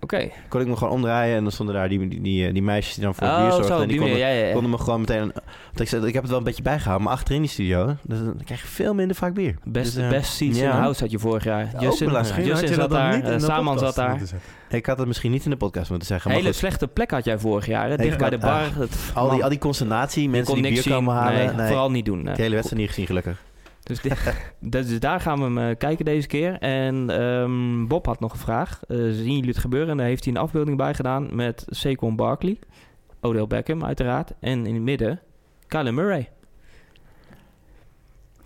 [0.03, 0.29] Oké.
[0.49, 3.05] Kon ik me gewoon omdraaien en dan stonden daar die, die, die, die meisjes die
[3.05, 3.77] dan voor het bier Oh, zorgden.
[3.77, 4.53] zo, en die konden, Ja, ja, ja.
[4.53, 5.19] konden me gewoon meteen...
[5.67, 8.19] Want ik, zei, ik heb het wel een beetje bijgehouden, maar achterin die studio, dus
[8.19, 9.57] dan krijg je veel minder vaak bier.
[9.65, 11.71] Best, Dus, eh, best seats in house had je vorig jaar.
[11.75, 12.37] Ook Justin, belangrijk.
[12.37, 14.21] Misschien Justin had je zat daar, niet in eh, de Saman zat daar.
[14.69, 16.65] Ik had het misschien niet in de podcast moeten zeggen, Een maar hele goed.
[16.67, 17.89] slechte plek had jij vorig jaar.
[17.91, 17.97] Hè?
[17.97, 18.63] Dicht Ik bij de bar.
[18.75, 20.93] Het, Al die, al die consternatie, mensen die niks bier zien.
[20.93, 21.39] komen halen.
[21.47, 22.25] Nee, Nee, vooral niet doen.
[22.25, 23.43] de hele wedstrijd niet gezien, gelukkig.
[23.99, 24.19] Dus,
[24.89, 26.59] dus, daar gaan we hem eh, kijken deze keer.
[26.59, 28.81] En ehm, Bob had nog een vraag.
[28.89, 29.91] Eh, zien jullie het gebeuren?
[29.91, 32.59] En daar heeft hij een afbeelding bij gedaan met Saquon Barkley.
[33.21, 34.33] Odell Beckham uiteraard.
[34.41, 35.21] En in het midden
[35.67, 36.31] Kyler Murray.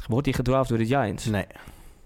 [0.08, 1.26] Wordt hij gedraft door de Giants?
[1.26, 1.46] Nee,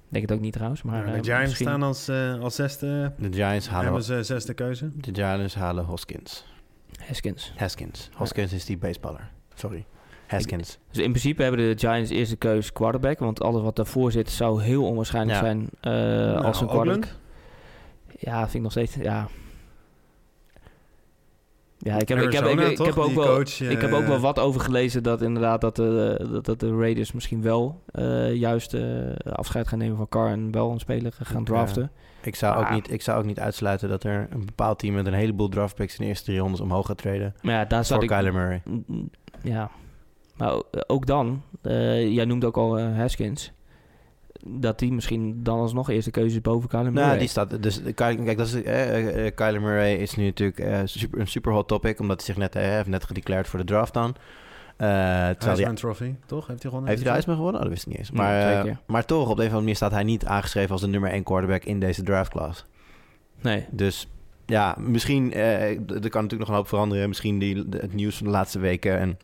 [0.09, 0.82] Denk het ook niet trouwens.
[0.82, 3.12] Maar, Ja, eh, de Giants misschien- staan als, eh, als zesde.
[3.18, 4.91] de Giants Hebben halen, ze zesde keuze?
[4.95, 6.47] de Giants halen Hoskins.
[7.07, 7.53] Haskins.
[7.57, 8.11] Haskins.
[8.14, 9.30] Hoskins is die baseballer.
[9.55, 9.84] Sorry.
[10.28, 10.78] Haskins.
[10.90, 13.18] Dus in principe hebben de Giants eerste keus quarterback.
[13.18, 15.44] Want alles wat daarvoor zit zou heel onwaarschijnlijk Ja.
[15.44, 16.84] zijn eh, Nou, als een Oakland?
[16.88, 17.16] quarterback.
[18.18, 18.94] Ja, vind ik nog steeds.
[18.94, 19.28] Ja.
[21.80, 23.26] Ja, ik heb, ik heb, ik, heb ook wel.
[23.26, 26.60] coach, ik heb ook eh, wel wat over gelezen dat inderdaad dat de, dat, dat
[26.60, 28.82] de Raiders misschien wel eh, juist eh,
[29.32, 31.44] afscheid gaan nemen van Carr en wel een speler gaan Ja.
[31.44, 31.90] draften.
[32.22, 32.72] Ik zou, ook Ah.
[32.74, 35.92] niet, ik zou ook niet uitsluiten dat er een bepaald team met een heleboel draftpicks
[35.92, 37.34] in de eerste drie rondes omhoog gaat treden.
[37.42, 38.10] Maar ja, daar zat Voor ik.
[38.16, 38.62] Kyler Murray.
[39.42, 39.70] Ja,
[40.39, 43.53] maar ook dan, eh, jij noemt ook al eh, Haskins,
[44.47, 47.07] dat die misschien dan alsnog eerste keuze is boven Kyler Murray.
[47.07, 47.62] Nou, die staat.
[47.62, 51.68] Dus kijk, dat is, eh, Kyler Murray is nu natuurlijk eh, super, een super hot
[51.68, 54.14] topic, omdat hij zich net eh, heeft net gedeclared voor de draft dan.
[54.76, 56.47] Eh, hij, Heisman Trophy, toch?
[56.47, 56.89] Heeft hij gewonnen?
[56.89, 57.61] heeft hij de Heisman gewonnen?
[57.61, 58.11] Oh, dat wist ik niet eens.
[58.11, 60.86] Maar, maar toch, op de een of andere manier staat hij niet aangeschreven als de
[60.86, 62.64] nummer 1 quarterback in deze draftclass.
[63.41, 64.09] Nee, Dus
[64.47, 67.09] ja, misschien, eh, er kan natuurlijk nog een hoop veranderen.
[67.09, 68.99] Misschien die, de- het nieuws van de laatste weken.
[68.99, 69.18] En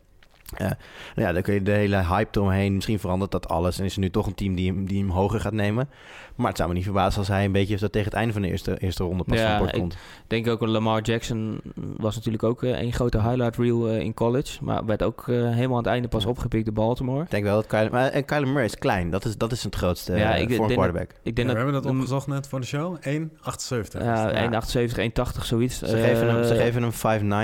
[0.59, 0.77] nou
[1.15, 2.75] ja, dan kun je de hele hype eromheen.
[2.75, 3.79] Misschien verandert dat alles.
[3.79, 5.89] En is er nu toch een team die hem, die hem hoger gaat nemen.
[6.35, 8.43] Maar het zou me niet verbazen als hij een beetje zo tegen het einde van
[8.43, 9.93] de eerste, eerste ronde pas Ja, van boord ik- komt.
[9.93, 11.61] ik denk ook Lamar Jackson
[11.97, 15.35] was natuurlijk ook eh, een grote highlight reel eh, in college, maar werd ook eh,
[15.35, 17.23] helemaal aan het einde pas opgepikt door Baltimore.
[17.23, 19.11] Ik denk wel dat Kyler, maar, en Kyler Murray is klein.
[19.11, 21.11] Dat is, dat is het grootste Ja, ja, ik voor een denk- quarterback.
[21.11, 22.97] Ik Ja, denk we dat, hebben dat opgezocht net voor de show.
[23.01, 24.03] 1,78.
[24.03, 24.63] Ja, Ja.
[24.89, 25.79] 1,78, 1,80 zoiets.
[25.79, 26.93] Ze, geven hem, ze geven hem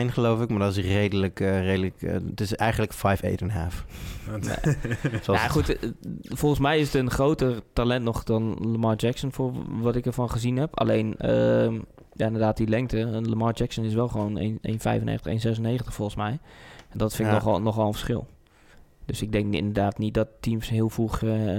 [0.08, 0.48] 5'9 geloof ik.
[0.48, 1.38] Maar dat is redelijk...
[1.38, 2.98] redelijk het is eigenlijk 5'8,5.
[5.22, 5.76] Zoals Ja, het- goed.
[6.22, 10.30] Volgens mij is het een groter talent nog dan Lamar Jackson, voor wat ik ervan
[10.30, 10.78] gezien heb.
[10.78, 11.74] Alleen, ehm,
[12.12, 13.00] ja, inderdaad, die lengte.
[13.00, 16.38] En Lamar Jackson is wel gewoon 1 1,95, 1,96 volgens mij.
[16.88, 17.40] En dat vind ik Ja.
[17.40, 18.26] nogal, nogal een verschil.
[19.04, 21.18] Dus ik denk inderdaad niet dat teams heel vroeg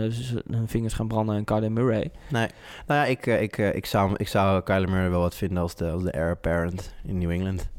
[0.10, 2.12] z- hun vingers gaan branden aan Kyler Murray.
[2.30, 2.48] Nee,
[2.88, 5.58] nou ja, ik, eh, ik, eh, ik, zou, ik zou Kyler Murray wel wat vinden
[5.58, 7.70] als de, als de heir apparent in New England.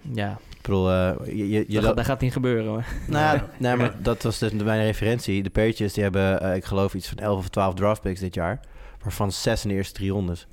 [0.00, 2.84] Ja, Ik bedoel, eh, je, je, je dat, gaat niet gebeuren hoor.
[3.06, 5.42] nou, ja, nee, maar dat was dus mijn referentie.
[5.42, 8.34] De Patriots die hebben, eh, ik geloof, iets van 11 of 12 draft picks dit
[8.34, 8.60] jaar.
[9.02, 10.46] Waarvan 6 in de eerste drie rondes.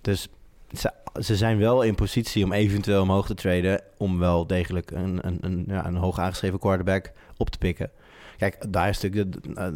[0.00, 0.28] Dus
[0.72, 3.80] ze, ze zijn wel in positie om eventueel omhoog te traden.
[3.96, 7.90] Om wel degelijk een, een, een, ja, een hoog aangeschreven quarterback op te pikken.
[8.36, 9.66] Kijk, daar is natuurlijk de, eh,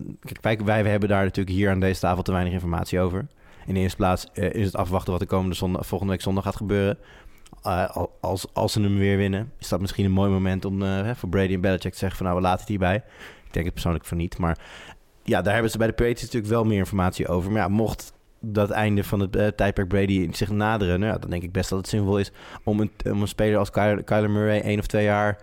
[0.41, 3.26] kijk, wij, wij hebben daar natuurlijk hier aan deze tafel te weinig informatie over.
[3.66, 6.57] In de eerste plaats is het afwachten wat de komende zondag, volgende week zondag gaat
[6.57, 6.99] gebeuren.
[7.62, 11.14] Al- als, als ze hem weer winnen, is dat misschien een mooi moment om hè,
[11.14, 12.96] voor Brady en Belichick te zeggen van nou, we laten het hierbij.
[13.46, 14.58] Ik denk het persoonlijk van niet, maar
[15.22, 17.50] ja, daar hebben ze bij de Patriots natuurlijk wel meer informatie over.
[17.50, 21.30] Maar ja, mocht dat einde van het eh, tijdperk Brady zich naderen, nou ja, dan
[21.30, 22.32] denk ik best dat het zinvol is
[22.64, 25.38] om een, om een speler als Kyler, Kyler Murray één of twee jaar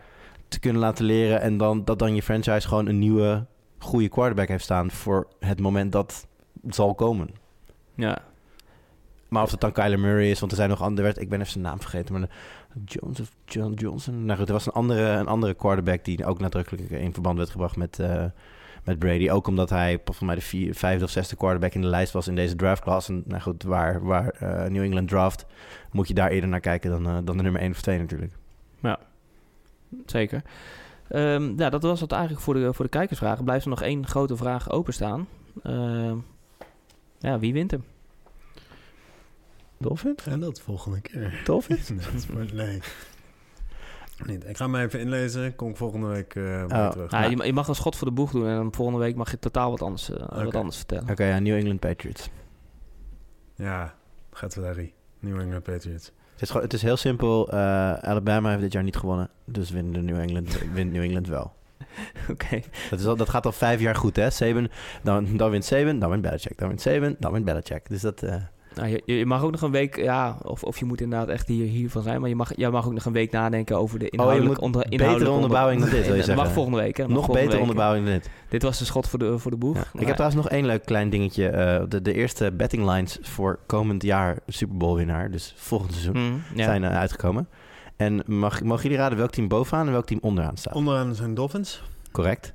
[0.48, 3.46] te kunnen laten leren en dan dat dan je franchise gewoon een nieuwe
[3.78, 6.28] goede quarterback heeft staan voor het moment dat
[6.68, 7.30] zal komen.
[7.96, 8.18] Ja,
[9.30, 11.52] Maar of het dan Kyler Murray is, want er zijn nog andere, ik ben even
[11.52, 12.30] zijn naam vergeten, maar
[12.86, 14.26] Jones of John Johnson.
[14.26, 17.50] Nou goed, er was een andere, een andere quarterback die ook nadrukkelijk in verband werd
[17.50, 18.26] gebracht met, eh,
[18.84, 19.30] met Brady.
[19.30, 22.36] Ook omdat hij volgens mij de vijfde of zesde quarterback in de lijst was in
[22.36, 23.10] deze draftclass.
[23.10, 25.46] En nou goed, waar, waar eh, New England draft,
[25.92, 28.34] moet je daar eerder naar kijken dan, eh, dan de nummer 1 of 2 natuurlijk.
[30.06, 30.42] zeker.
[31.08, 33.44] Ehm, ja, dat was het eigenlijk voor de, voor de kijkersvragen.
[33.44, 35.28] Blijft er nog één grote vraag openstaan.
[35.64, 36.18] Ehm,
[37.20, 37.84] ja, wie wint hem?
[39.80, 40.26] Dolphins?
[40.26, 41.42] En dat volgende keer.
[41.44, 41.90] Dolphins?
[42.34, 42.80] nee, nee.
[44.26, 44.48] Niet.
[44.48, 45.56] Ik ga me even inlezen.
[45.56, 46.42] Kom ik volgende week Oh.
[46.44, 47.12] je terug.
[47.12, 49.16] Ja, je, ma- je mag een schot voor de boeg doen en dan volgende week
[49.16, 51.10] mag je totaal wat anders, eh, wat anders vertellen.
[51.10, 52.30] Oké, ja, New England Patriots.
[53.56, 53.94] Ja,
[54.32, 54.94] gaat wel Harry.
[55.20, 56.12] New England Patriots.
[56.32, 57.50] Het is, gewoon, het is heel simpel.
[57.52, 57.58] eh,
[57.94, 59.30] Alabama heeft dit jaar niet gewonnen.
[59.46, 61.54] Dus wint de New England, wint New England wel.
[62.32, 62.62] Oké.
[62.90, 64.30] Dat, is al, dat gaat al vijf jaar goed, hè?
[64.30, 64.70] Saban,
[65.04, 66.58] dan, dan wint Saban, dan wint Belichick.
[66.58, 67.90] Dan wint Saban, dan wint Belichick.
[67.90, 68.24] Dus dat...
[68.76, 71.48] Nou, je, je mag ook nog een week, ja, of, of je moet inderdaad echt
[71.48, 74.10] hier, hiervan zijn, maar je mag, jij mag ook nog een week nadenken over de
[74.10, 76.54] inhoudelijke, Oh, moet onder, betere onderbouwing dan dit, wil je Dat mag zeggen?
[76.54, 77.04] volgende week, hè?
[77.04, 77.62] Dat mag nog volgende betere week.
[77.70, 78.30] onderbouwing dan dit.
[78.50, 79.76] Dit was de schot voor de, voor de boeg.
[79.76, 79.82] Ja.
[79.82, 81.48] Nou, Ik heb trouwens nog één leuk klein dingetje.
[81.48, 86.18] eh, de, de eerste betting lines voor komend jaar Super Bowl winnaar, dus volgend seizoen,
[86.18, 86.64] mm, ja.
[86.64, 87.48] zijn eh, uitgekomen.
[87.98, 90.74] En mag, mogen jullie raden welk team bovenaan en welk team onderaan staat?
[90.74, 91.84] Onderaan zijn Dolphins.
[92.12, 92.54] Correct.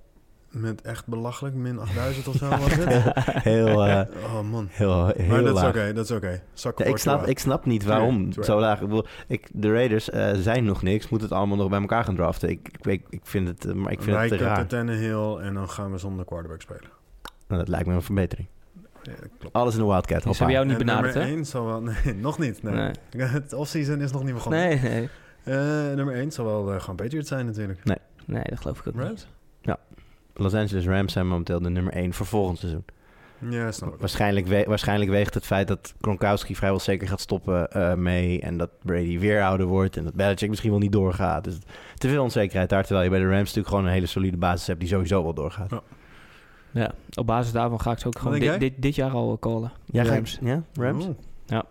[0.55, 3.12] Met echt belachelijk min 8000 of zo was het.
[3.42, 4.68] Heel, eh, Oh man.
[4.70, 6.40] heel, heel Maar dat is oké, dat is oké.
[6.76, 8.80] Ja, ik, snap, ik snap niet waarom zo laag.
[8.80, 12.05] Ik bedoel, ik, de Raiders eh, zijn nog niks, moeten het allemaal nog bij elkaar
[12.05, 12.48] gaan draften.
[12.48, 14.66] Ik, ik, ik vind het, eh, maar ik vind Wij het te raar.
[14.66, 16.90] Tannehill en dan gaan we zonder quarterback spelen.
[17.48, 18.48] Nou, dat lijkt me een verbetering.
[19.02, 19.55] Ja, klopt.
[19.55, 20.22] Alles in de Wildcat.
[20.22, 21.36] Dus hebben jou niet En benaderd, nummer hè?
[21.36, 21.82] 1 zal wel...
[22.05, 22.62] Nee, nog niet.
[22.62, 22.74] Nee.
[22.74, 23.26] Nee.
[23.26, 24.61] Het offseason is nog niet begonnen.
[24.61, 25.09] Nee, nee.
[25.44, 27.84] Eh, nummer 1 zal wel eh, gewoon Patriots zijn natuurlijk.
[28.26, 29.26] Nee, dat geloof ik ook niet.
[30.35, 32.85] Los Angeles Rams zijn momenteel de nummer 1 voor volgend seizoen.
[33.49, 34.01] Ja, snap ik.
[34.01, 38.41] Waarschijnlijk, we- waarschijnlijk weegt het feit dat Gronkowski vrijwel zeker gaat stoppen eh, mee.
[38.41, 39.97] En dat Brady weer ouder wordt.
[39.97, 41.45] En dat Belichick misschien wel niet doorgaat.
[41.45, 41.59] Dus
[41.95, 42.82] te veel onzekerheid daar.
[42.85, 45.35] Terwijl je bij de Rams natuurlijk gewoon een hele solide basis hebt die sowieso wel
[45.35, 45.70] doorgaat.
[45.70, 45.82] Ja.
[46.70, 49.72] Ja, op basis daarvan ga ik ze ook gewoon dit, dit, dit jaar al callen.
[49.87, 50.39] Ja, Rams.
[50.43, 51.09] ja, Rams?
[51.47, 51.64] Ja,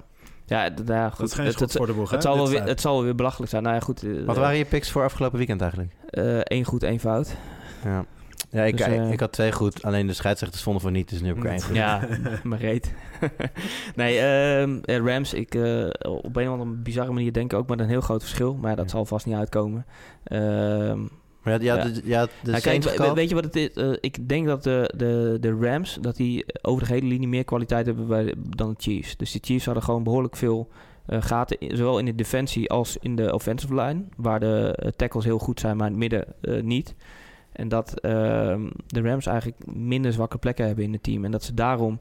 [0.46, 0.66] ja,
[1.10, 1.18] goed.
[1.18, 3.16] dat is geen het, voor de boeg, het, zal wel weer, het zal wel weer
[3.16, 3.64] belachelijk zijn.
[3.64, 4.04] Nou ja, goed.
[4.04, 5.92] eh, Wat waren je picks voor afgelopen weekend eigenlijk?
[6.10, 7.36] eh, één goed, één fout.
[7.84, 8.06] Ja,
[8.54, 9.84] ja ik, Dus, ik, eh, ik had twee goed.
[9.84, 11.10] Alleen de scheidsrechters vonden van niet.
[11.10, 11.76] Dus nu heb ik er één goed.
[11.76, 12.08] Ja,
[12.44, 12.94] maar reet.
[13.96, 17.70] nee, ehm, eh, Rams, ik eh, op een of andere bizarre manier denk ik ook
[17.70, 18.56] met een heel groot verschil.
[18.56, 18.92] Maar dat Ja.
[18.92, 19.86] zal vast niet uitkomen.
[20.24, 21.00] Ehm,
[21.44, 21.84] Maar ja, ja, Ja.
[21.94, 23.70] de, ja, de nou, kijk, we- weet je wat het is?
[23.74, 27.44] Eh, ik denk dat de, de, de Rams, dat die over de hele linie meer
[27.44, 29.18] kwaliteit hebben bij, dan de Chiefs.
[29.18, 30.70] Dus de Chiefs hadden gewoon behoorlijk veel
[31.06, 34.04] eh, gaten, zowel in de defensie als in de offensive line.
[34.18, 36.96] Waar de tackles heel goed zijn, maar in het midden eh, niet.
[37.54, 41.26] En dat ehm, de Rams eigenlijk minder zwakke plekken hebben in het team.
[41.26, 42.00] En dat ze daarom,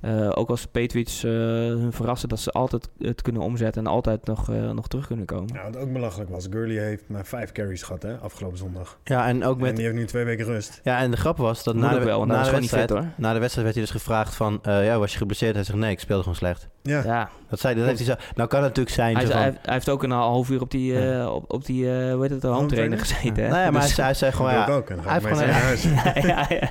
[0.00, 3.90] eh, ook als de Patriots eh, hun verrassen, dat ze altijd het kunnen omzetten en
[3.90, 5.54] altijd nog, eh, nog terug kunnen komen.
[5.54, 6.46] Ja, wat ook belachelijk was.
[6.50, 8.16] Gurley heeft maar vijf carries gehad, hè?
[8.16, 8.98] Afgelopen zondag.
[9.04, 9.76] Ja, en ook En met...
[9.76, 10.80] die heeft nu twee weken rust.
[10.82, 12.60] Ja, en de grap was dat Moet na de, wel, want na, de is gewoon
[12.62, 13.22] niet wedstrijd, fit hoor.
[13.26, 14.58] na de wedstrijd werd hij dus gevraagd van...
[14.62, 15.54] eh, ja, was je geblesseerd?
[15.54, 16.68] Hij zegt nee, ik speelde gewoon slecht.
[16.82, 17.02] Ja.
[17.04, 18.14] Ja, Dat, zei, dat heeft hij zo...
[18.34, 19.16] Nou kan het natuurlijk zijn...
[19.16, 21.20] Hij, zo van- hij, hij heeft ook een half uur op die, Ja.
[21.20, 22.98] eh, op, op die eh, hoe heet het, de home Home trainer trainer?
[22.98, 23.42] gezeten.
[23.44, 23.48] Hè?
[23.50, 24.52] Nou ja, maar hij, Dus- zei, hij zei gewoon...
[24.52, 24.88] Ja, ook.
[24.88, 25.82] Hij heeft gewoon naar huis.
[26.04, 26.70] ja, ja, ja.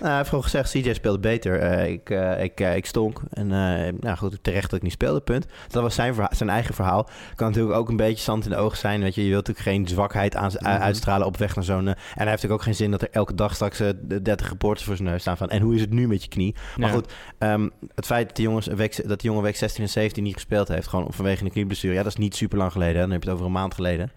[0.00, 1.58] hij heeft gewoon gezegd, CJ speelde beter.
[1.60, 3.20] Eh, ik, eh, ik, ik stonk.
[3.30, 5.46] En eh, nou goed, terecht dat ik niet speelde, punt.
[5.68, 7.08] Dat was zijn, zijn eigen verhaal.
[7.34, 9.00] Kan natuurlijk ook een beetje zand in de ogen zijn.
[9.00, 10.66] Weet je, je wilt natuurlijk geen zwakheid aan, Mhm.
[10.82, 11.78] uitstralen op weg naar zo'n...
[11.78, 14.48] en hij heeft natuurlijk ook geen zin dat er elke dag straks eh, de 30
[14.48, 15.48] reporters voor zijn neus staan van...
[15.50, 16.54] En hoe is het nu met je knie?
[16.76, 16.94] Maar Ja.
[16.94, 20.34] goed, ehm, het feit dat, de jongens dat die jongen week 16 en 17 niet
[20.34, 20.88] gespeeld heeft...
[20.88, 21.94] gewoon vanwege een knieblessure...
[21.94, 23.00] ja, dat is niet super lang geleden.
[23.00, 24.12] Dan heb je het over een maand geleden.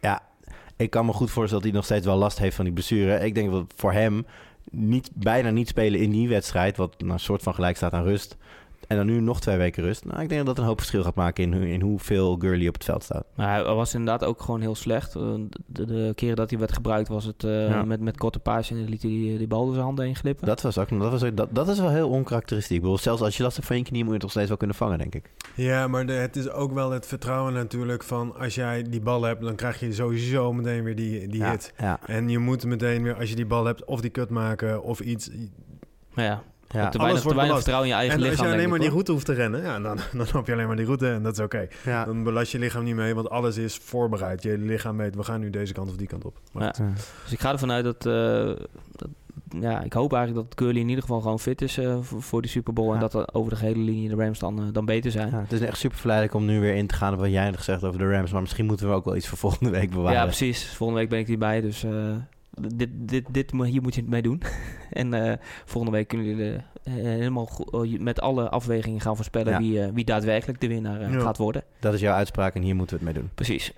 [0.00, 0.22] Ja,
[0.76, 3.24] ik kan me goed voorstellen dat hij nog steeds wel last heeft van die blessure.
[3.24, 4.26] Ik denk dat voor hem
[4.70, 6.76] niet, bijna niet spelen in die wedstrijd...
[6.76, 8.36] wat een soort van gelijk staat aan rust...
[8.98, 10.04] en dan nu nog twee weken rust...
[10.04, 11.44] nou, ik denk dat dat een hoop verschil gaat maken...
[11.44, 13.24] in, hoe- in hoeveel Gurley op het veld staat.
[13.34, 15.14] Maar hij was inderdaad ook gewoon heel slecht.
[15.14, 15.22] Eh,
[15.66, 17.82] De, de keren dat hij werd gebruikt was het eh, Ja.
[17.84, 20.46] met, met korte paasjes en liet hij die, die bal door zijn handen heen glippen.
[20.46, 22.76] Dat, was ook, dat, was ook, dat, dat is wel heel onkarakteristiek.
[22.76, 23.98] Ik bedoel, zelfs als je last hebt van je knie...
[23.98, 25.30] moet je het nog steeds wel kunnen vangen, denk ik.
[25.54, 28.36] Ja, maar de- het is ook wel het vertrouwen natuurlijk van...
[28.38, 31.72] als jij die bal hebt, dan krijg je sowieso meteen weer die, die ja, hit.
[31.78, 34.82] Ja, En je moet meteen weer, als je die bal hebt, of die cut maken
[34.82, 35.30] of iets.
[36.14, 36.42] Ja,
[36.74, 36.88] ja.
[36.88, 38.46] te Alles weinig, te weinig vertrouwen in je eigen En als lichaam.
[38.48, 40.76] je alleen maar die route hoeft te rennen, ja, dan, dan loop je alleen maar
[40.76, 41.68] die route en dat is oké.
[41.84, 42.04] ja.
[42.04, 44.42] Dan belast je lichaam niet mee, want alles is voorbereid.
[44.42, 46.36] Je lichaam weet, we gaan nu deze kant of die kant op.
[46.52, 46.72] Ja.
[47.22, 49.08] Dus ik ga ervan uit dat, eh, dat-
[49.60, 52.50] ja, ik hoop eigenlijk dat Curly in ieder geval gewoon fit is eh, voor, die
[52.50, 52.92] Super Bowl.
[52.94, 55.30] En dat er over de gehele linie de Rams dan, eh, dan beter zijn.
[55.30, 57.50] Ja, het is echt super verleidelijk om nu weer in te gaan op wat jij
[57.50, 58.32] nog zegt over de Rams.
[58.32, 60.18] Maar misschien moeten we ook wel iets voor volgende week bewaren.
[60.18, 60.66] Ja, precies.
[60.68, 61.90] Volgende week ben ik hierbij, dus eh,
[62.74, 64.42] dit, dit, dit, hier moet je het mee doen.
[64.90, 69.52] en eh, volgende week kunnen jullie eh, helemaal go- eh, met alle afwegingen gaan voorspellen
[69.52, 69.58] Ja.
[69.58, 71.20] wie, eh, wie daadwerkelijk de winnaar eh, Ja.
[71.20, 71.62] gaat worden.
[71.80, 73.32] Dat is jouw uitspraak en hier moeten we het mee doen.
[73.34, 73.72] Precies.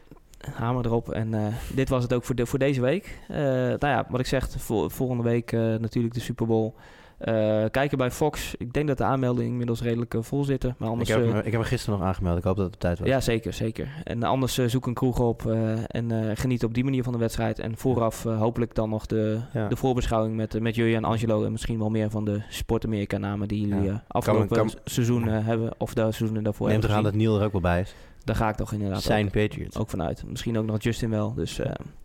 [0.52, 1.10] Hamer erop.
[1.12, 3.18] En eh, dit was het ook voor, de, voor deze week.
[3.28, 6.72] Eh, nou ja, wat ik zeg, vol- volgende week eh, natuurlijk de Super Bowl.
[7.18, 8.54] Eh, kijken bij Fox.
[8.58, 10.74] Ik denk dat de aanmeldingen inmiddels redelijk eh, vol zitten.
[10.78, 11.10] Maar Ik anders...
[11.10, 12.38] heb, eh, me, ik heb me gisteren nog aangemeld.
[12.38, 13.08] Ik hoop dat het op tijd was.
[13.08, 13.88] ja, zeker, zeker.
[14.04, 15.46] En anders zoek een kroeg op
[15.86, 17.58] en geniet op die manier van de wedstrijd.
[17.58, 19.68] En vooraf hopelijk dan nog de, Ja.
[19.68, 21.44] de voorbeschouwing met, met Jurje en Angelo.
[21.44, 24.04] En misschien wel meer van de Sport-Amerika namen die jullie Ja.
[24.08, 25.70] afgelopen kan- seizoen hebben.
[25.78, 27.20] Of de seizoenen daarvoor Neem hebben toch aan dat.
[27.20, 27.94] Neil er ook wel bij is.
[28.24, 29.76] Daar ga ik toch inderdaad Zijn ook, Patriots.
[29.78, 30.24] ook vanuit.
[30.26, 31.34] Misschien ook nog Justin wel.
[31.34, 31.60] Dus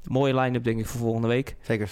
[0.07, 1.55] mooie line-up denk ik voor volgende week.
[1.61, 1.91] Zeker.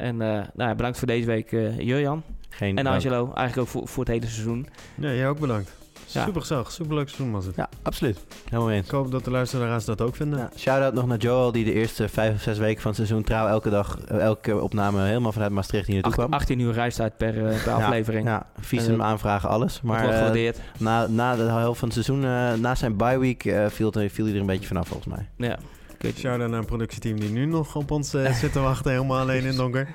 [0.00, 2.22] En eh, nou ja, bedankt voor deze week eh Jurjan.
[2.48, 2.96] Geen En dank.
[2.96, 4.66] Angelo, eigenlijk ook voor, voor het hele seizoen.
[4.94, 5.78] Ja, jij ook bedankt.
[6.06, 6.24] Ja.
[6.24, 7.56] Super gezellig, super leuk seizoen was het.
[7.56, 8.18] Ja, absoluut.
[8.44, 8.84] Helemaal eens.
[8.86, 10.38] Ik hoop dat de luisteraars dat ook vinden.
[10.38, 13.22] Ja, Shout-out nog naar Joel, die de eerste vijf of zes weken van het seizoen
[13.24, 16.40] trouw elke dag, eh, elke opname helemaal vanuit Maastricht hier naartoe Acht- kwam.
[16.40, 18.26] 18 uur reistijd per, eh, per Ja, aflevering.
[18.26, 19.80] Ja, visum En, aanvragen, alles.
[19.82, 20.58] Maar wordt gewaardeerd.
[20.78, 24.12] na, na de helft van het seizoen, eh, na zijn bye week, eh, viel, het-
[24.12, 25.48] viel hij er een beetje vanaf volgens mij.
[25.48, 25.58] Ja.
[26.04, 29.40] Shout-out naar een productieteam die nu nog op ons eh, zit te wachten, helemaal alleen
[29.40, 29.88] in het donker.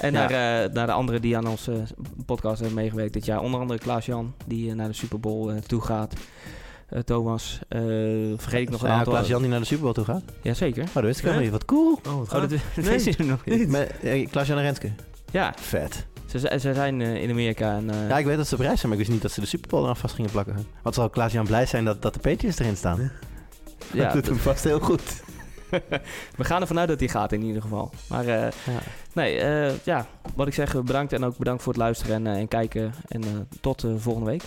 [0.00, 0.18] En Ja.
[0.28, 1.82] naar, eh, naar de anderen die aan onze
[2.26, 3.40] podcast hebben meegewerkt dit jaar.
[3.40, 6.14] Onder andere Klaas-Jan, die eh, naar de Super Bowl eh, toe gaat.
[6.88, 7.80] Eh, Thomas, eh,
[8.36, 9.12] vergeet ik nog een aantal.
[9.12, 10.22] Klaas Jan die naar de Super Bowl toe gaat?
[10.42, 10.82] Jazeker.
[10.84, 11.52] Oh, dat wist ik helemaal niet.
[11.52, 12.00] Wat cool.
[12.06, 12.88] Oh, wat Oh, dat, Nee.
[12.98, 13.68] wist nog niet.
[13.68, 14.90] Met, eh, Klaas Jan en Renske.
[15.30, 16.06] Ja, Vet.
[16.26, 17.76] ze, ze ze zijn eh, in Amerika.
[17.76, 19.32] En, eh, Ja, ik weet dat ze op reis zijn, maar ik wist niet dat
[19.32, 20.66] ze de Super Bowl eraan vast gingen plakken.
[20.82, 23.10] Wat zal Klaas Jan blij zijn dat, dat de Patriots erin staan?
[23.92, 25.22] ja, dat doet hem vast heel goed.
[26.36, 27.90] we gaan ervan uit dat hij gaat in ieder geval.
[28.08, 28.78] Maar eh, Ja.
[29.12, 31.12] nee, eh, ja, wat ik zeg, bedankt.
[31.12, 32.94] En ook bedankt voor het luisteren en, eh, en kijken.
[33.08, 34.42] En tot de volgende week.